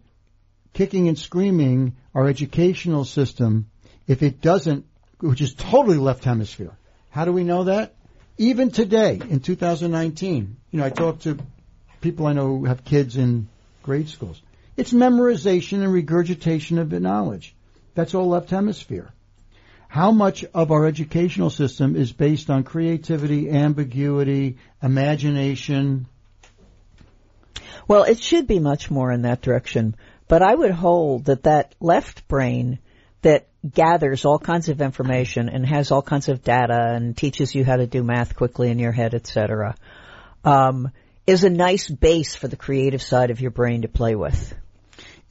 [0.74, 3.70] kicking and screaming, our educational system,
[4.08, 4.86] if it doesn't,
[5.20, 6.78] which is totally left hemisphere.
[7.10, 7.96] How do we know that?
[8.38, 11.38] Even today, in 2019, you know, I talk to
[12.02, 13.48] people I know who have kids in
[13.82, 14.42] grade schools.
[14.76, 17.56] It's memorization and regurgitation of the knowledge.
[17.94, 19.14] That's all left hemisphere.
[19.88, 26.08] How much of our educational system is based on creativity, ambiguity, imagination?
[27.88, 29.96] Well, it should be much more in that direction,
[30.28, 32.80] but I would hold that that left brain
[33.26, 37.66] that gathers all kinds of information and has all kinds of data and teaches you
[37.66, 39.76] how to do math quickly in your head, etc.,
[40.44, 40.92] um,
[41.26, 44.54] is a nice base for the creative side of your brain to play with.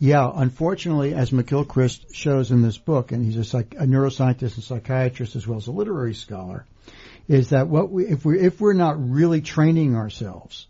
[0.01, 4.65] Yeah, unfortunately, as McGilchrist shows in this book, and he's a, psych- a neuroscientist and
[4.65, 6.67] psychiatrist as well as a literary scholar,
[7.29, 10.67] is that what we, if we if we're not really training ourselves,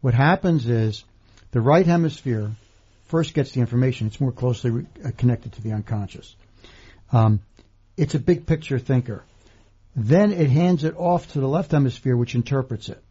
[0.00, 1.04] what happens is
[1.52, 2.50] the right hemisphere
[3.04, 4.08] first gets the information.
[4.08, 6.34] It's more closely re- uh, connected to the unconscious.
[7.12, 7.40] Um,
[7.96, 9.24] it's a big picture thinker.
[9.96, 13.02] Then it hands it off to the left hemisphere, which interprets it.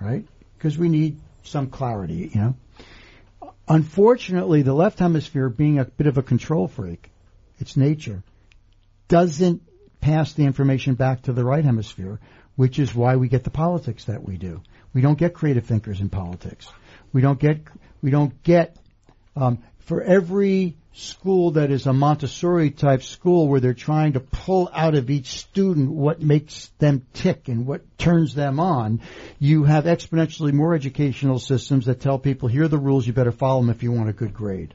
[0.00, 0.24] Right?
[0.56, 2.56] Because we need some clarity, you know.
[3.68, 7.10] Unfortunately, the left hemisphere, being a bit of a control freak,
[7.58, 8.22] its nature,
[9.08, 9.62] doesn't
[10.00, 12.20] pass the information back to the right hemisphere,
[12.56, 14.62] which is why we get the politics that we do.
[14.92, 16.68] We don't get creative thinkers in politics.
[17.12, 17.60] We don't get
[18.02, 18.76] we don't get
[19.34, 24.70] um, for every school that is a Montessori type school where they're trying to pull
[24.72, 29.00] out of each student what makes them tick and what turns them on,
[29.40, 33.32] you have exponentially more educational systems that tell people here are the rules, you better
[33.32, 34.72] follow them if you want a good grade.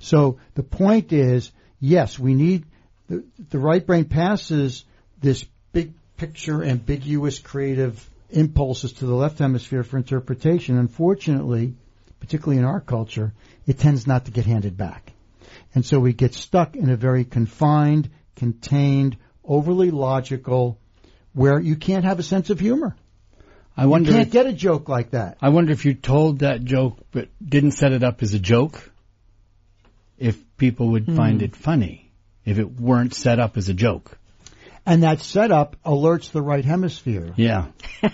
[0.00, 1.50] So the point is,
[1.80, 2.66] yes, we need
[3.08, 4.84] the, the right brain passes
[5.20, 10.76] this big picture, ambiguous, creative impulses to the left hemisphere for interpretation.
[10.76, 11.74] Unfortunately,
[12.20, 13.32] particularly in our culture,
[13.66, 15.13] it tends not to get handed back.
[15.74, 20.78] And so we get stuck in a very confined, contained, overly logical,
[21.32, 22.94] where you can't have a sense of humor.
[23.76, 24.12] I You wonder.
[24.12, 25.36] can't If, get a joke like that.
[25.42, 28.90] I wonder if you told that joke but didn't set it up as a joke,
[30.16, 31.16] if people would hmm.
[31.16, 32.12] find it funny,
[32.44, 34.16] if it weren't set up as a joke.
[34.86, 37.32] And that setup alerts the right hemisphere.
[37.36, 37.66] Yeah.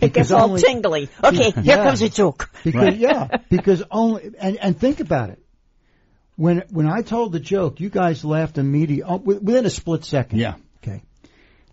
[0.00, 1.10] It gets all only- tingly.
[1.22, 1.84] Okay, here Yeah.
[1.84, 2.50] comes a joke.
[2.64, 2.96] Because Right.
[2.96, 5.42] yeah, because only and and think about it.
[6.40, 10.38] When when I told the joke, you guys laughed immediately oh, within a split second.
[10.38, 10.54] Yeah.
[10.82, 11.02] Okay.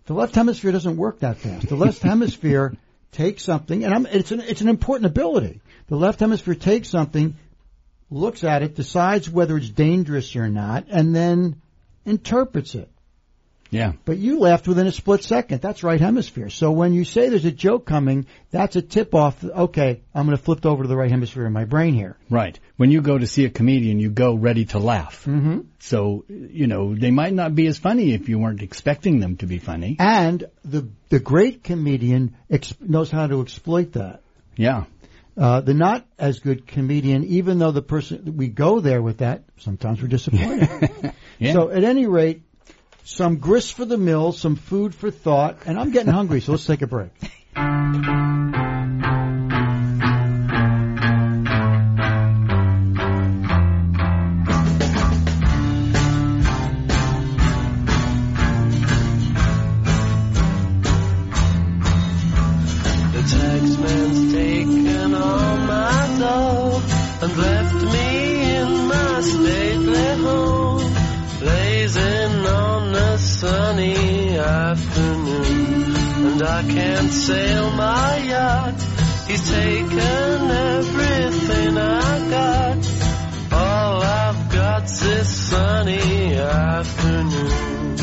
[0.08, 1.70] The left hemisphere doesn't work that fast.
[1.70, 2.76] The left hemisphere
[3.14, 5.62] takes something, and I'm, it's an it's an important ability.
[5.88, 7.38] The left hemisphere takes something,
[8.12, 11.62] looks at it, decides whether it's dangerous or not, and then
[12.04, 12.92] interprets it.
[13.70, 13.94] Yeah.
[14.06, 15.62] But you laughed within a split second.
[15.62, 16.50] That's right hemisphere.
[16.50, 19.44] So when you say there's a joke coming, that's a tip off.
[19.44, 22.18] Okay, I'm going to flip over to the right hemisphere in my brain here.
[22.30, 22.60] Right.
[22.78, 25.26] When you go to see a comedian, you go ready to laugh.
[25.26, 25.62] Mm-hmm.
[25.80, 29.46] So, you know, they might not be as funny if you weren't expecting them to
[29.46, 29.96] be funny.
[30.00, 34.22] And the the great comedian ex- knows how to exploit that.
[34.56, 34.86] Yeah.
[35.38, 39.44] Uh, the not as good comedian, even though the person we go there with that,
[39.58, 41.14] sometimes we're disappointed.
[41.40, 41.54] Yeah.
[41.54, 42.42] So at any rate,
[43.08, 46.66] some grist for the mill, some food for thought, and I'm getting hungry, so let's
[46.66, 47.10] take a break.
[67.20, 67.57] And
[76.50, 78.82] I can't sail my yacht,
[79.28, 82.78] he's taken everything I got.
[83.52, 87.98] All I've got's this sunny afternoon.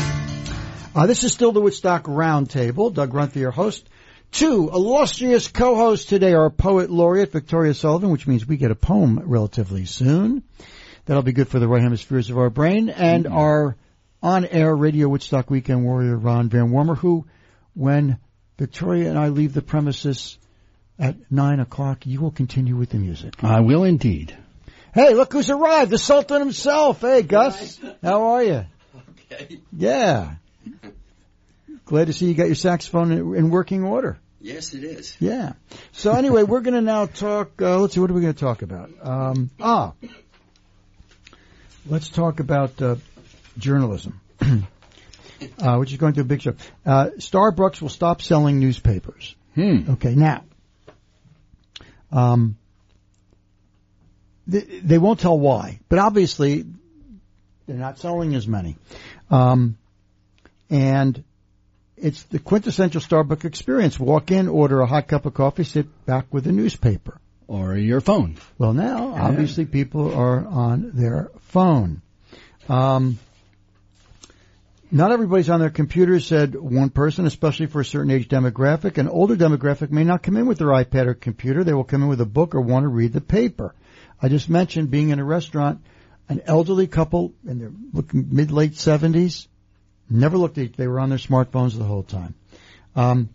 [0.95, 2.93] Uh, this is still the Woodstock Roundtable.
[2.93, 3.89] Doug Grunther, your host.
[4.31, 9.19] Two illustrious co-hosts today are poet laureate Victoria Sullivan, which means we get a poem
[9.25, 10.43] relatively soon.
[11.05, 12.89] That'll be good for the right hemispheres of our brain.
[12.89, 13.75] And our
[14.21, 17.25] on-air Radio Woodstock Weekend warrior, Ron Van Warmer, who,
[17.73, 18.19] when
[18.57, 20.37] Victoria and I leave the premises
[20.97, 23.43] at nine o'clock, you will continue with the music.
[23.43, 24.35] I will indeed.
[24.93, 25.91] Hey, look who's arrived!
[25.91, 27.01] The Sultan himself.
[27.01, 28.65] Hey, Gus, how are you?
[29.31, 29.59] Okay.
[29.75, 30.35] Yeah.
[31.85, 34.17] Glad to see you got your saxophone in, in working order.
[34.39, 35.17] Yes, it is.
[35.19, 35.53] Yeah.
[35.91, 37.61] So anyway, we're going to now talk.
[37.61, 37.99] Uh, let's see.
[37.99, 38.89] What are we going to talk about?
[39.01, 39.93] Um, ah,
[41.87, 42.95] let's talk about uh,
[43.57, 44.21] journalism,
[45.61, 46.55] uh, which is going through a big show.
[46.85, 49.35] Uh, Starbucks will stop selling newspapers.
[49.55, 49.91] Hmm.
[49.91, 50.43] Okay, now,
[52.11, 52.57] um,
[54.47, 56.65] they, they won't tell why, but obviously
[57.67, 58.75] they're not selling as many,
[59.31, 59.77] um,
[60.69, 61.23] and
[61.97, 63.99] it's the quintessential Starbucks experience.
[63.99, 67.19] Walk in, order a hot cup of coffee, sit back with a newspaper.
[67.47, 68.37] Or your phone.
[68.57, 72.01] Well, now obviously people are on their phone.
[72.67, 73.19] Um,
[74.91, 78.97] not everybody's on their computer, said one person, especially for a certain age demographic.
[78.97, 81.63] An older demographic may not come in with their iPad or computer.
[81.63, 83.73] They will come in with a book or want to read the paper.
[84.21, 85.81] I just mentioned being in a restaurant,
[86.29, 87.71] an elderly couple in their
[88.13, 89.47] mid late seventies,
[90.09, 90.77] never looked at.
[90.77, 92.35] They were on their smartphones the whole time.
[92.95, 93.29] Um,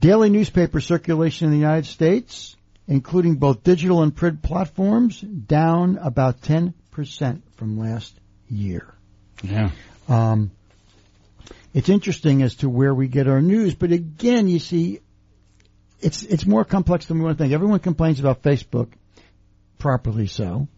[0.00, 6.42] daily newspaper circulation in the United States, including both digital and print platforms, down about
[6.42, 8.14] ten percent from last
[8.48, 8.92] year.
[9.42, 9.70] Yeah.
[10.08, 10.50] Um,
[11.74, 15.00] it's interesting as to where we get our news, but again, you see,
[16.00, 17.52] it's it's more complex than we want to think.
[17.54, 18.88] Everyone complains about Facebook,
[19.78, 20.68] properly so,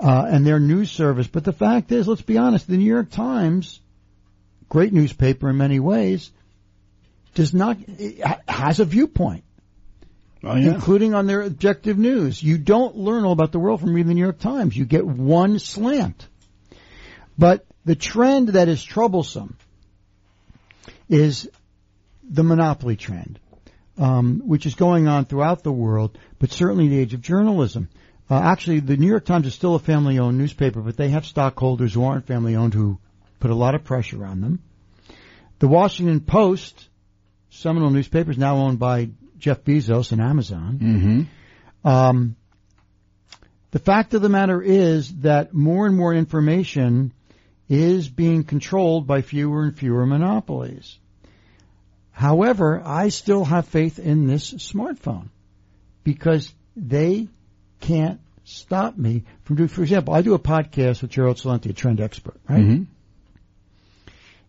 [0.00, 1.26] uh, and their news service.
[1.26, 3.80] But the fact is, let's be honest, the New York Times,
[4.68, 6.30] great newspaper in many ways,
[7.34, 7.78] does not
[8.46, 9.42] has a viewpoint,
[10.44, 10.74] Oh, yeah.
[10.74, 12.40] including on their objective news.
[12.40, 14.76] You don't learn all about the world from reading the New York Times.
[14.76, 16.28] You get one slant.
[17.38, 19.56] But the trend that is troublesome
[21.08, 21.48] is
[22.28, 23.38] the monopoly trend,
[23.96, 27.88] um, which is going on throughout the world, but certainly in the age of journalism.
[28.28, 31.94] Uh, actually, the New York Times is still a family-owned newspaper, but they have stockholders
[31.94, 32.98] who aren't family-owned who
[33.38, 34.62] put a lot of pressure on them.
[35.60, 36.88] The Washington Post,
[37.50, 40.78] seminal newspaper, is now owned by Jeff Bezos and Amazon.
[40.82, 41.88] Mm-hmm.
[41.88, 42.34] Um,
[43.70, 47.12] the fact of the matter is that more and more information
[47.68, 50.98] is being controlled by fewer and fewer monopolies.
[52.12, 55.28] However, I still have faith in this smartphone
[56.04, 57.28] because they
[57.80, 61.72] can't stop me from doing, for example, I do a podcast with Gerald Celente, a
[61.72, 62.62] trend expert, right?
[62.62, 62.82] Mm-hmm.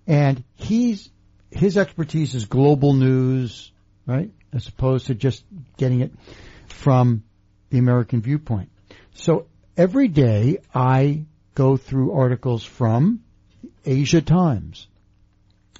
[0.05, 1.09] And he's,
[1.51, 3.72] his expertise is global news,
[4.05, 4.32] right?
[4.53, 5.43] As opposed to just
[5.76, 6.13] getting it
[6.68, 7.24] from
[7.70, 8.70] the American viewpoint.
[9.13, 11.26] So every day I
[11.57, 13.21] go through articles from
[13.83, 14.87] Asia Times,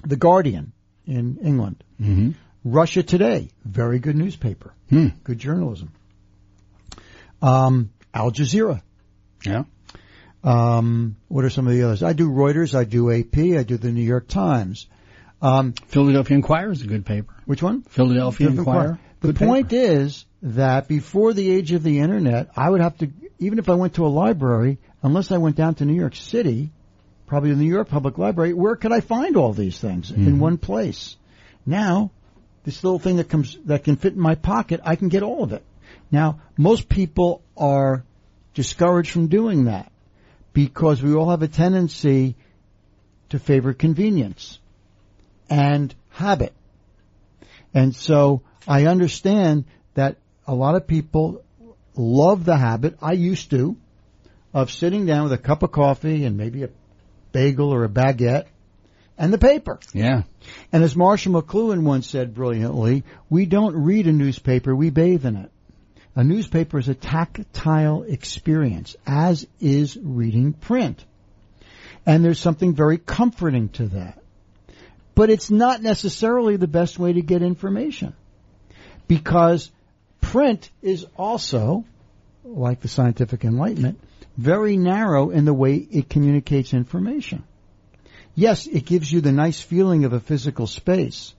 [0.04, 0.72] The Guardian
[1.06, 2.30] in England, Mm-hmm.
[2.64, 5.08] Russia Today, very good newspaper, Hmm.
[5.24, 5.90] good journalism.
[7.40, 8.82] Um, Al Jazeera.
[9.44, 9.62] Yeah.
[10.42, 12.02] Um, what are some of the others?
[12.02, 14.86] I do Reuters, I do AP, I do the New York Times.
[15.40, 17.34] Um, Philadelphia Inquirer is a good paper.
[17.46, 17.82] which one?
[17.82, 18.88] Philadelphia Different Inquirer.
[18.96, 19.00] part.
[19.20, 23.58] The point is that before the age of the internet, I would have to, even
[23.58, 26.70] if I went to a library, unless I went down to New York City,
[27.26, 30.38] probably the New York Public Library, where could I find all these things in Mhm.
[30.38, 31.16] one place?
[31.66, 32.10] Now,
[32.64, 35.42] this little thing that comes, that can fit in my pocket, I can get all
[35.42, 35.64] of it.
[36.10, 38.04] Now, most people are
[38.54, 39.90] discouraged from doing that
[40.52, 42.34] because we all have a tendency
[43.30, 44.58] to favor convenience
[45.50, 46.52] and habit.
[47.74, 51.42] And so I understand that a lot of people
[51.94, 53.76] love the habit, I used to,
[54.54, 56.70] of sitting down with a cup of coffee and maybe a
[57.32, 58.46] bagel or a baguette
[59.18, 59.78] and the paper.
[59.92, 60.22] Yeah.
[60.72, 65.36] And as Marshall McLuhan once said brilliantly, we don't read a newspaper, we bathe in
[65.36, 65.50] it.
[66.14, 71.04] A newspaper is a tactile experience, as is reading print.
[72.06, 74.18] And there's something very comforting to that.
[75.14, 78.14] But it's not necessarily the best way to get information.
[79.08, 79.70] Because
[80.20, 81.84] print is also
[82.44, 84.00] like the scientific enlightenment,
[84.36, 87.44] very narrow in the way it communicates information.
[88.34, 91.34] Yes, it gives you the nice feeling of a physical space,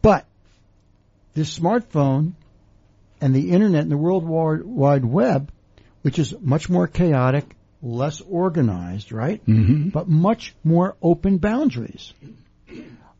[0.00, 0.26] but
[1.34, 2.32] this smartphone
[3.20, 5.52] and the internet and the World Wide Web,
[6.02, 7.44] which is much more chaotic,
[7.82, 9.44] less organized, right?
[9.46, 9.90] Mm-hmm.
[9.90, 12.14] But much more open boundaries.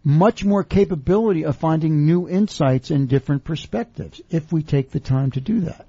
[0.05, 5.31] Much more capability of finding new insights and different perspectives if we take the time
[5.31, 5.87] to do that.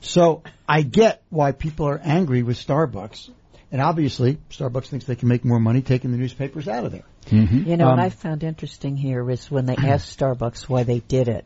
[0.00, 3.30] So I get why people are angry with Starbucks.
[3.72, 7.04] And obviously, Starbucks thinks they can make more money taking the newspapers out of there.
[7.30, 10.98] You know, Um, what I found interesting here is when they asked Starbucks why they
[11.00, 11.44] did it,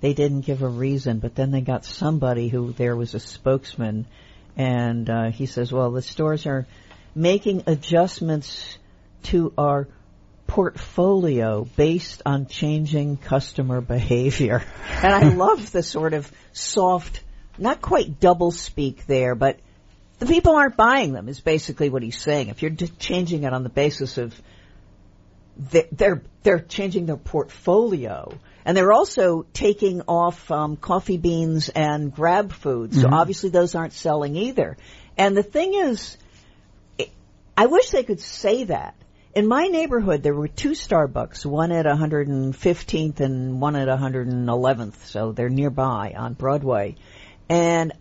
[0.00, 4.06] they didn't give a reason, but then they got somebody who there was a spokesman,
[4.56, 6.66] and uh, he says, "Well, the stores are
[7.14, 8.76] making adjustments
[9.24, 9.88] to our."
[10.46, 14.62] Portfolio based on changing customer behavior.
[15.02, 17.22] And I love the sort of soft,
[17.58, 19.58] not quite double speak there, but
[20.18, 22.48] the people aren't buying them is basically what he's saying.
[22.48, 24.34] If you're changing it on the basis of
[25.56, 28.32] they- they're they're changing their portfolio
[28.64, 32.94] and they're also taking off um, coffee beans and grab food.
[32.94, 34.76] So obviously those aren't selling either.
[35.16, 36.16] And the thing is,
[36.98, 37.10] it-
[37.56, 38.94] I wish they could say that.
[39.34, 45.32] In my neighborhood, there were two Starbucks, one at 115th and one at 111th, so
[45.32, 46.94] they're nearby on Broadway.
[47.48, 47.92] And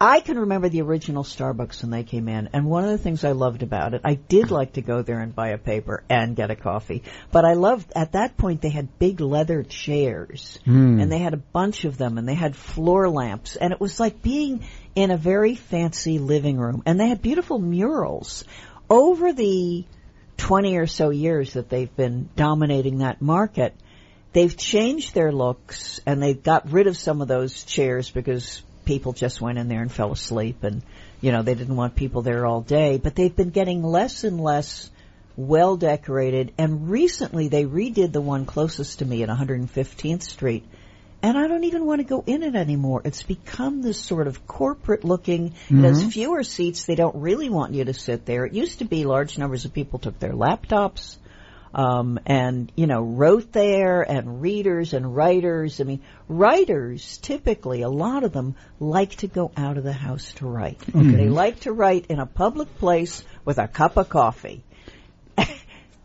[0.00, 3.22] I can remember the original Starbucks when they came in, and one of the things
[3.22, 6.34] I loved about it, I did like to go there and buy a paper and
[6.34, 7.02] get a coffee.
[7.32, 11.00] But I loved, at that point, they had big leather chairs, hmm.
[11.00, 14.00] and they had a bunch of them, and they had floor lamps, and it was
[14.00, 14.64] like being
[14.94, 16.82] in a very fancy living room.
[16.86, 18.44] And they had beautiful murals.
[18.88, 19.84] Over the
[20.38, 23.74] 20 or so years that they've been dominating that market,
[24.32, 29.12] they've changed their looks and they've got rid of some of those chairs because people
[29.12, 30.82] just went in there and fell asleep and
[31.20, 32.96] you know they didn't want people there all day.
[32.96, 34.90] But they've been getting less and less
[35.36, 40.64] well decorated and recently they redid the one closest to me at 115th Street
[41.22, 43.02] and I don't even want to go in it anymore.
[43.04, 45.54] It's become this sort of corporate looking.
[45.68, 46.84] It has fewer seats.
[46.84, 48.44] They don't really want you to sit there.
[48.44, 51.16] It used to be large numbers of people took their laptops,
[51.74, 55.80] um, and you know wrote there, and readers and writers.
[55.80, 60.32] I mean, writers typically a lot of them like to go out of the house
[60.34, 60.80] to write.
[61.16, 64.62] They like to write in a public place with a cup of coffee.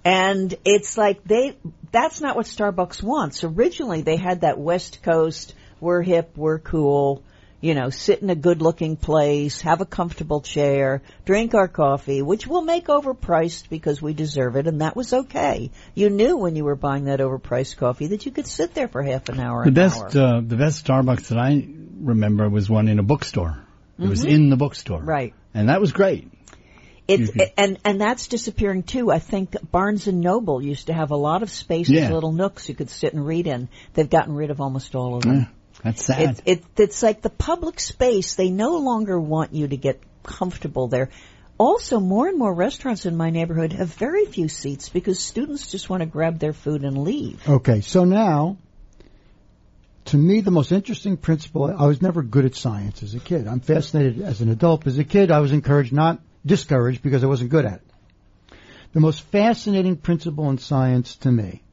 [0.06, 1.58] And it's like they,
[1.92, 3.44] that's not what Starbucks wants.
[3.44, 7.24] Originally they had that West Coast, we're hip, we're cool,
[7.64, 12.22] you know, sit in a good looking place, have a comfortable chair, drink our coffee,
[12.22, 15.72] which we'll make overpriced because we deserve it, and that was okay.
[15.96, 19.02] You knew when you were buying that overpriced coffee that you could sit there for
[19.02, 19.64] half an hour.
[19.64, 20.36] The an best, hour.
[20.36, 21.66] uh, the best Starbucks that I
[22.02, 23.64] remember was one in a bookstore.
[23.98, 24.98] It was in the bookstore.
[24.98, 25.10] Mm-hmm.
[25.10, 25.34] Right.
[25.54, 26.33] And that was great.
[27.08, 27.52] It's Mhm.
[27.58, 29.12] and and that's disappearing too.
[29.12, 32.14] I think Barnes and Noble used to have a lot of spaces, Yeah.
[32.14, 33.68] little nooks you could sit and read in.
[33.94, 35.36] They've gotten rid of almost all of them.
[35.36, 35.46] Yeah,
[35.84, 36.30] that's sad.
[36.30, 38.36] It's it, it's like the public space.
[38.36, 41.10] They no longer want you to get comfortable there.
[41.58, 45.90] Also, more and more restaurants in my neighborhood have very few seats because students just
[45.90, 47.42] want to grab their food and leave.
[47.48, 48.58] Okay, so now,
[50.06, 53.48] to me, the most interesting principle, I was never good at science as a kid.
[53.48, 54.88] I'm fascinated as an adult.
[54.88, 58.56] As a kid, I was encouraged, not discouraged, because I wasn't good at it.
[58.94, 61.64] The most fascinating principle in science to me,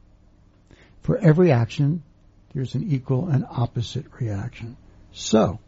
[1.01, 2.03] for every action,
[2.53, 4.77] there's an equal and opposite reaction.
[5.13, 5.59] So,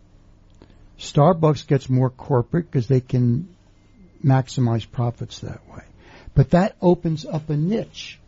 [0.97, 3.53] Starbucks gets more corporate because they can
[4.23, 5.83] maximize profits that way.
[6.33, 8.19] But that opens up a niche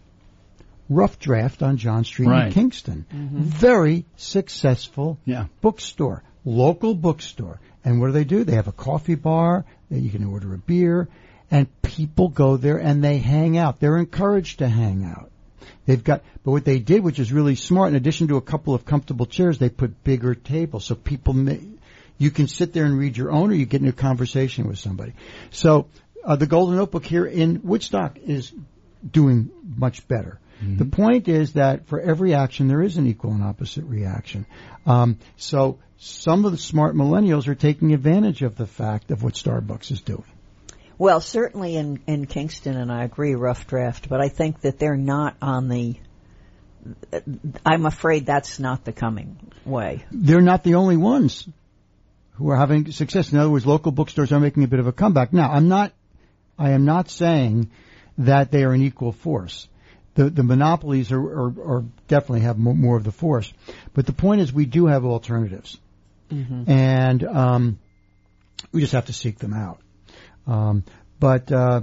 [0.90, 2.54] rough draft on John Street in Right.
[2.54, 3.06] Kingston.
[3.12, 3.42] Mm-hmm.
[3.42, 5.46] Very successful Yeah.
[5.62, 7.60] bookstore, local bookstore.
[7.84, 8.44] And what do they do?
[8.44, 11.08] They have a coffee bar, that you can order a beer,
[11.52, 13.80] and people go there and they hang out.
[13.80, 15.32] They're encouraged to hang out.
[15.86, 18.74] They've got, but what they did, which is really smart, in addition to a couple
[18.74, 21.62] of comfortable chairs, they put bigger tables so people may,
[22.18, 24.80] you can sit there and read your own, or you get in a conversation with
[24.80, 25.14] somebody.
[25.52, 25.88] So
[26.24, 28.52] uh, the Golden Notebook here in Woodstock is
[29.10, 30.40] doing much better.
[30.62, 34.46] The point is that for every action there is an equal and opposite reaction.
[34.86, 39.34] Um, so some of the smart millennials are taking advantage of the fact of what
[39.34, 40.24] Starbucks is doing.
[40.98, 44.08] Well, certainly in in Kingston, and I agree, rough draft.
[44.08, 45.96] But I think that they're not on the.
[47.66, 50.06] I'm afraid that's not the coming way.
[50.12, 51.48] They're not the only ones
[52.34, 53.32] who are having success.
[53.32, 55.34] In other words, local bookstores are making a bit of a comeback.
[55.34, 55.94] Now, I'm not,
[56.60, 57.72] I am not saying
[58.20, 59.68] that they are an equal force.
[60.16, 63.52] The, the monopolies are, are, are definitely have more, more of the force.
[63.94, 65.78] But the point is we do have alternatives.
[66.68, 67.80] and um,
[68.72, 69.80] we just have to seek them out.
[70.48, 70.84] Um,
[71.20, 71.82] but uh,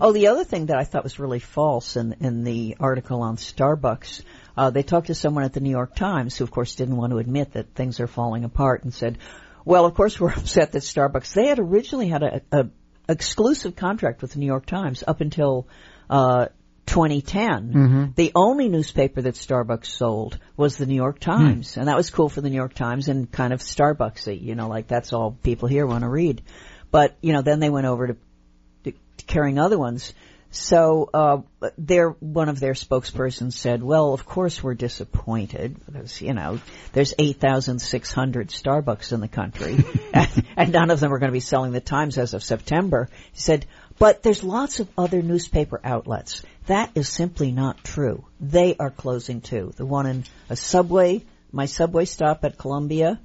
[0.00, 3.36] Oh, the other thing that I thought was really false in in the article on
[3.36, 4.22] Starbucks,
[4.54, 7.12] uh, they talked to someone at the New York Times who, of course, didn't want
[7.12, 9.16] to admit that things are falling apart, and said,
[9.64, 11.32] "Well, of course, we're upset that Starbucks.
[11.32, 12.68] They had originally had a, a
[13.08, 15.66] exclusive contract with the New York Times up until."
[16.10, 16.48] Uh,
[16.86, 22.10] 2010, the only newspaper that Starbucks sold was the New York Times, and that was
[22.10, 25.32] cool for the New York Times and kind of Starbucksy, you know, like that's all
[25.42, 26.42] people here want to read.
[26.90, 28.16] But you know, then they went over to
[28.84, 28.92] to
[29.26, 30.12] carrying other ones.
[30.54, 31.38] So uh,
[31.78, 36.60] their one of their spokespersons said, "Well, of course we're disappointed because you know
[36.92, 39.78] there's 8,600 Starbucks in the country,
[40.12, 43.08] and, and none of them are going to be selling the Times as of September."
[43.32, 43.64] He said,
[43.98, 46.42] "But there's lots of other newspaper outlets.
[46.66, 48.24] That is simply not true.
[48.40, 49.72] They are closing too.
[49.76, 53.20] The one in a subway, my subway stop at Columbia."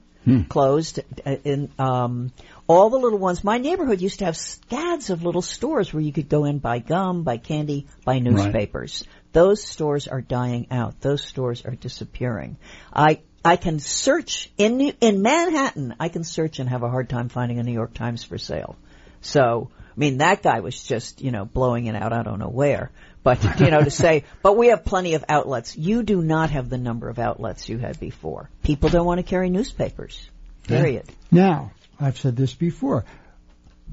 [0.50, 2.34] Closed uh, in um,
[2.68, 3.46] all the little ones.
[3.46, 6.80] My neighborhood used to have scads of little stores where you could go in buy
[6.80, 9.06] gum, buy candy, buy newspapers.
[9.32, 11.00] Those stores are dying out.
[11.00, 12.58] Those stores are disappearing.
[12.92, 15.96] I I can search in New, in Manhattan.
[15.98, 18.76] I can search and have a hard time finding a New York Times for sale.
[19.22, 22.12] So I mean that guy was just you know blowing it out.
[22.12, 22.92] I don't know where,
[23.24, 24.24] but you know to say.
[24.42, 25.78] But we have plenty of outlets.
[25.78, 28.50] You do not have the number of outlets you had before.
[28.64, 30.30] People don't want to carry newspapers.
[30.64, 31.06] Period.
[31.32, 33.06] Now, I've said this before.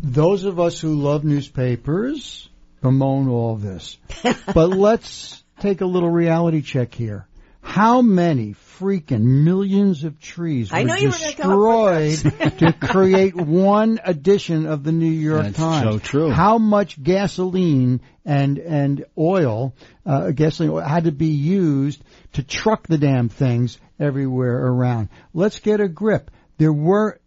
[0.02, 2.48] Those of us who love newspapers
[2.80, 3.96] bemoan all this.
[4.54, 7.26] but let's take a little reality check here.
[7.64, 13.34] How many freaking millions of trees I were know you were gonna destroyed to create
[13.34, 15.92] one edition of the New York That's Times?
[15.92, 16.30] so true.
[16.30, 19.74] How much gasoline and and oil,
[20.06, 22.02] uh, gasoline oil had to be used
[22.34, 25.08] to truck the damn things everywhere around?
[25.32, 26.30] Let's get a grip.
[26.58, 27.18] There were,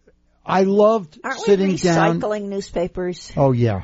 [0.46, 2.22] I loved Aren't sitting we down.
[2.22, 3.34] recycling newspapers?
[3.36, 3.84] Oh yeah.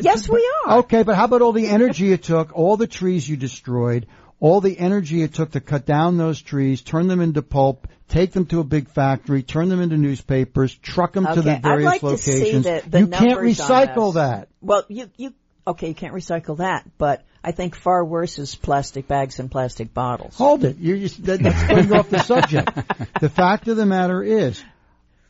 [0.00, 0.78] Yes, we are.
[0.78, 4.06] Okay, but how about all the energy it took, all the trees you destroyed,
[4.40, 8.32] all the energy it took to cut down those trees, turn them into pulp, take
[8.32, 11.62] them to a big factory, turn them into newspapers, truck them to Okay, the I'd
[11.62, 12.64] various like to see locations.
[12.64, 14.48] the- the you can't recycle that.
[14.60, 15.32] Well, you you
[15.66, 15.88] okay?
[15.88, 20.34] You can't recycle that, but I think far worse is plastic bags and plastic bottles.
[20.36, 20.76] Hold it.
[20.78, 22.70] You're just, that, that's going off the subject.
[23.20, 24.62] The fact of the matter is,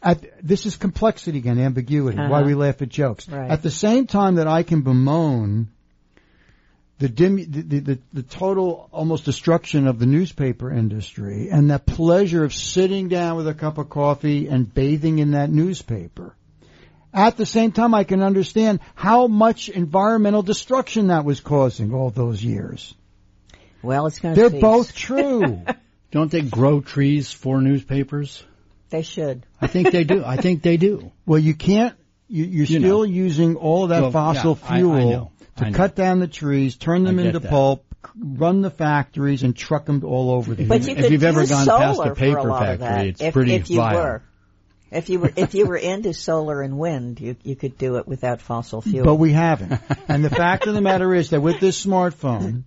[0.02, 2.42] at, this is complexity again, ambiguity, why Uh-huh.
[2.46, 3.28] we laugh at jokes.
[3.28, 3.50] Right.
[3.50, 5.68] At the same time that I can bemoan
[6.98, 11.84] the, dim, the, the, the, the total almost destruction of the newspaper industry and that
[11.86, 16.34] pleasure of sitting down with a cup of coffee and bathing in that newspaper.
[17.12, 22.10] At the same time, I can understand how much environmental destruction that was causing all
[22.10, 22.94] those years.
[23.82, 24.40] Well, it's going to.
[24.40, 24.60] They're cease.
[24.60, 25.62] both true.
[26.10, 28.42] Don't they grow trees for newspapers?
[28.90, 29.46] They should.
[29.60, 30.24] I think they do.
[30.24, 31.10] I think they do.
[31.24, 31.94] Well, you can't.
[32.28, 33.02] You, you're You still know.
[33.04, 35.30] using all of that Well, fossil yeah, I- I fuel know.
[35.56, 35.76] To I know.
[35.76, 37.50] cut down the trees, turn them into that.
[37.50, 37.84] pulp,
[38.18, 40.88] run the factories, and truck them all over the But place.
[40.88, 42.78] you If could you've ever use gone solar past a for paper a lot of
[42.80, 43.06] factory, that.
[43.06, 43.96] it's if, pretty if you vile.
[43.96, 44.22] were.
[44.90, 48.06] If you were if you were into solar and wind, you you could do it
[48.06, 49.04] without fossil fuel.
[49.04, 49.80] But we haven't.
[50.08, 52.62] and the fact of the matter is that with this smartphone,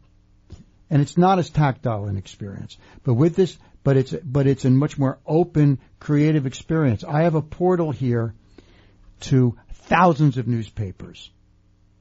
[0.89, 4.69] and it's not as tactile an experience, but with this, but it's but it's a
[4.69, 7.05] much more open, creative experience.
[7.05, 8.33] I have a portal here
[9.21, 11.31] to thousands of newspapers.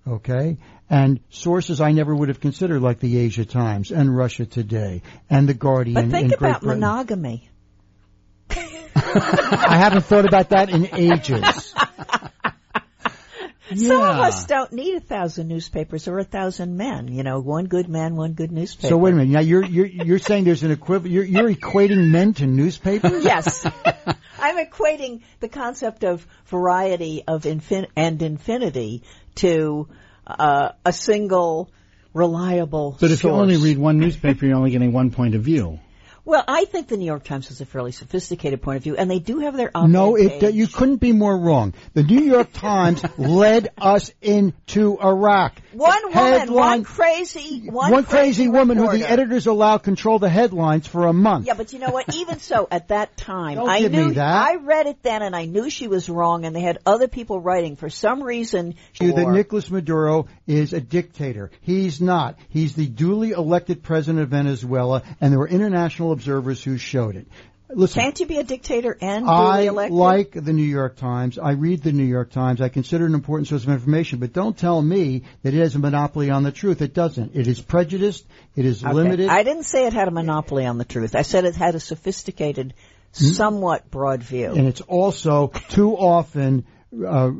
[0.08, 0.56] Okay?
[0.90, 5.48] And sources I never would have considered like the Asia Times and Russia Today and
[5.48, 7.48] the Guardian but think about monogamy.
[8.50, 11.74] I haven't thought about that in ages.
[13.74, 17.08] Some of us don't need a thousand newspapers or a thousand men.
[17.08, 18.88] You know, one good man, one good newspaper.
[18.88, 19.30] So wait a minute.
[19.30, 21.12] Now you're you're you're saying there's an equivalent.
[21.12, 23.24] You're, you're equating men to newspapers.
[23.24, 23.66] Yes.
[24.40, 29.02] I'm equating the concept of variety of infin- and infinity
[29.38, 29.88] to
[30.26, 31.70] uh, a single
[32.14, 35.78] reliable But if you only read one newspaper, you're only getting one point of view.
[36.28, 39.10] Well, I think the New York Times has a fairly sophisticated point of view, and
[39.10, 40.54] they do have their op-ed No, it, page.
[40.54, 41.72] you couldn't be more wrong.
[41.94, 45.58] The New York Times led us into Iraq.
[45.72, 50.28] One woman, Headline- one crazy, one, one crazy woman who the editors allowed control the
[50.28, 51.46] headlines for a month.
[51.46, 52.14] Yeah, but you know what?
[52.14, 54.48] Even so, at that time, I knew that.
[54.48, 57.40] I read it then, and I knew she was wrong, and they had other people
[57.40, 58.74] writing for some reason.
[59.00, 61.50] you that Nicolas Maduro is a dictator.
[61.62, 62.36] He's not.
[62.50, 67.28] He's the duly elected president of Venezuela, and there were international observers who showed it.
[67.70, 69.94] Listen, Can't you be a dictator and I elected?
[69.94, 71.38] like the New York Times.
[71.38, 72.60] I read the New York Times.
[72.62, 74.18] I consider it an important source of information.
[74.20, 76.80] But don't tell me that it has a monopoly on the truth.
[76.80, 77.36] It doesn't.
[77.36, 78.26] It is prejudiced.
[78.56, 78.92] It is Okay.
[78.94, 79.28] limited.
[79.28, 81.14] I didn't say it had a monopoly on the truth.
[81.14, 82.72] I said it had a sophisticated
[83.12, 84.52] somewhat broad view.
[84.54, 86.64] and it's also too often
[87.06, 87.30] uh,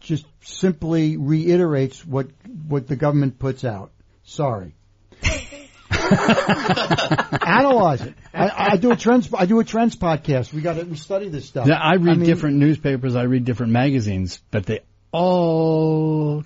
[0.00, 2.28] just simply reiterates what
[2.68, 3.90] what the government puts out.
[4.22, 4.74] Sorry.
[7.46, 8.14] Analyze it.
[8.32, 9.32] I, I do a trends.
[9.32, 10.52] I do a trends podcast.
[10.52, 11.66] We got to we study this stuff.
[11.66, 14.80] Yeah, I read mean, different newspapers, I read different magazines, but they
[15.12, 16.44] all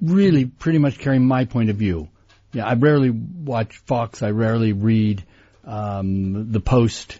[0.00, 2.08] really pretty much carry my point of view.
[2.52, 4.22] Yeah, I rarely watch Fox.
[4.22, 5.24] I rarely read
[5.64, 7.18] um, the Post.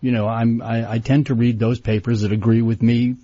[0.00, 3.16] You know, I'm I, I tend to read those papers that agree with me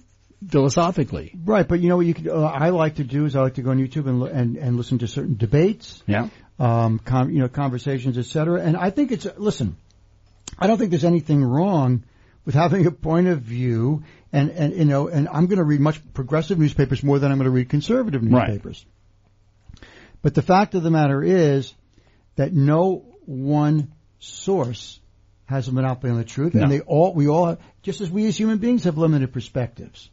[0.49, 1.35] philosophically.
[1.45, 2.29] Right, but you know what you could.
[2.29, 4.77] Uh, I like to do is I like to go on YouTube and and, and
[4.77, 6.03] listen to certain debates.
[6.07, 6.29] Yeah.
[6.61, 8.61] Um, com, you know, conversations, et cetera.
[8.61, 9.77] And I think it's listen.
[10.59, 12.05] I don't think there's anything wrong
[12.45, 15.81] with having a point of view, and and you know, and I'm going to read
[15.81, 18.85] much progressive newspapers more than I'm going to read conservative newspapers.
[18.85, 19.89] Right.
[20.23, 21.73] But the fact of the matter is
[22.37, 25.01] that no one source
[25.47, 26.63] has a monopoly on the truth, No.
[26.63, 30.11] and they all we all just as we as human beings have limited perspectives.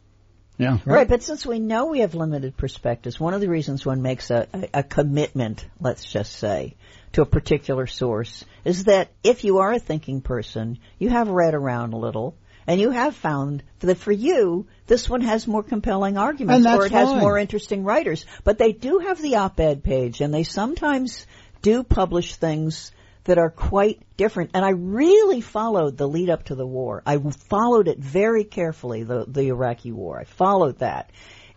[0.58, 0.78] Yeah.
[0.84, 4.30] Right, but since we know we have limited perspectives, one of the reasons one makes
[4.30, 6.74] a, a, a commitment, let's just say,
[7.12, 11.54] to a particular source is that if you are a thinking person, you have read
[11.54, 12.36] around a little,
[12.66, 16.92] and you have found that for you, this one has more compelling arguments, or it
[16.92, 17.20] has fine.
[17.20, 18.26] more interesting writers.
[18.44, 21.26] But they do have the op-ed page, and they sometimes
[21.62, 22.92] do publish things
[23.28, 24.50] that are quite different.
[24.54, 27.02] And I really followed the lead up to the war.
[27.04, 30.18] I followed it very carefully, the, the Iraqi war.
[30.18, 31.10] I followed that.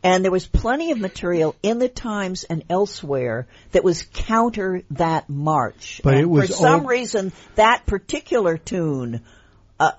[0.04, 5.30] And there was plenty of material in the Times and elsewhere that was counter that
[5.30, 6.02] march.
[6.04, 9.22] But And it was for some all- reason that particular tune
[9.80, 9.92] uh,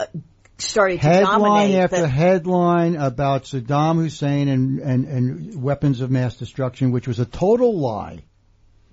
[0.59, 1.75] started to Headline dominate.
[1.77, 7.19] after the- headline about Saddam Hussein and, and, and weapons of mass destruction, which was
[7.19, 8.25] a total lie.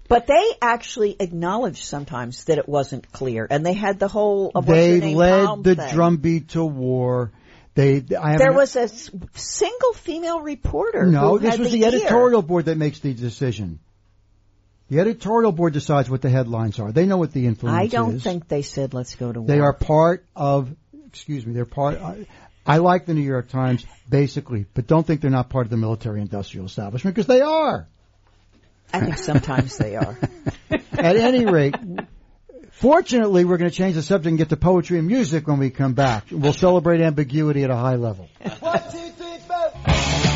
[0.10, 4.52] But they actually acknowledged sometimes that it wasn't clear, and they had the whole.
[4.56, 5.94] Uh, they led Palm the thing.
[5.94, 7.32] drumbeat to war.
[7.76, 11.06] They, I There was a single female reporter.
[11.06, 11.38] no.
[11.38, 13.80] This was the the editorial board that makes the decision.
[14.90, 16.92] The editorial board decides what the headlines are.
[16.92, 17.94] They know what the influence is.
[17.94, 18.24] I don't is.
[18.24, 19.48] think they said let's go to war.
[19.48, 20.76] they are part of.
[21.08, 21.54] Excuse me.
[21.54, 22.02] They're part.
[22.02, 22.26] I,
[22.66, 25.78] I like the New York Times basically, but don't think they're not part of the
[25.78, 27.88] military-industrial establishment because they are.
[28.94, 30.18] I think sometimes they are.
[30.70, 31.76] At any rate,
[32.72, 35.70] fortunately, we're going to change the subject and get to poetry and music when we
[35.70, 36.26] come back.
[36.32, 38.30] We'll celebrate ambiguity at a high level.
[38.60, 40.36] One, two, three, four.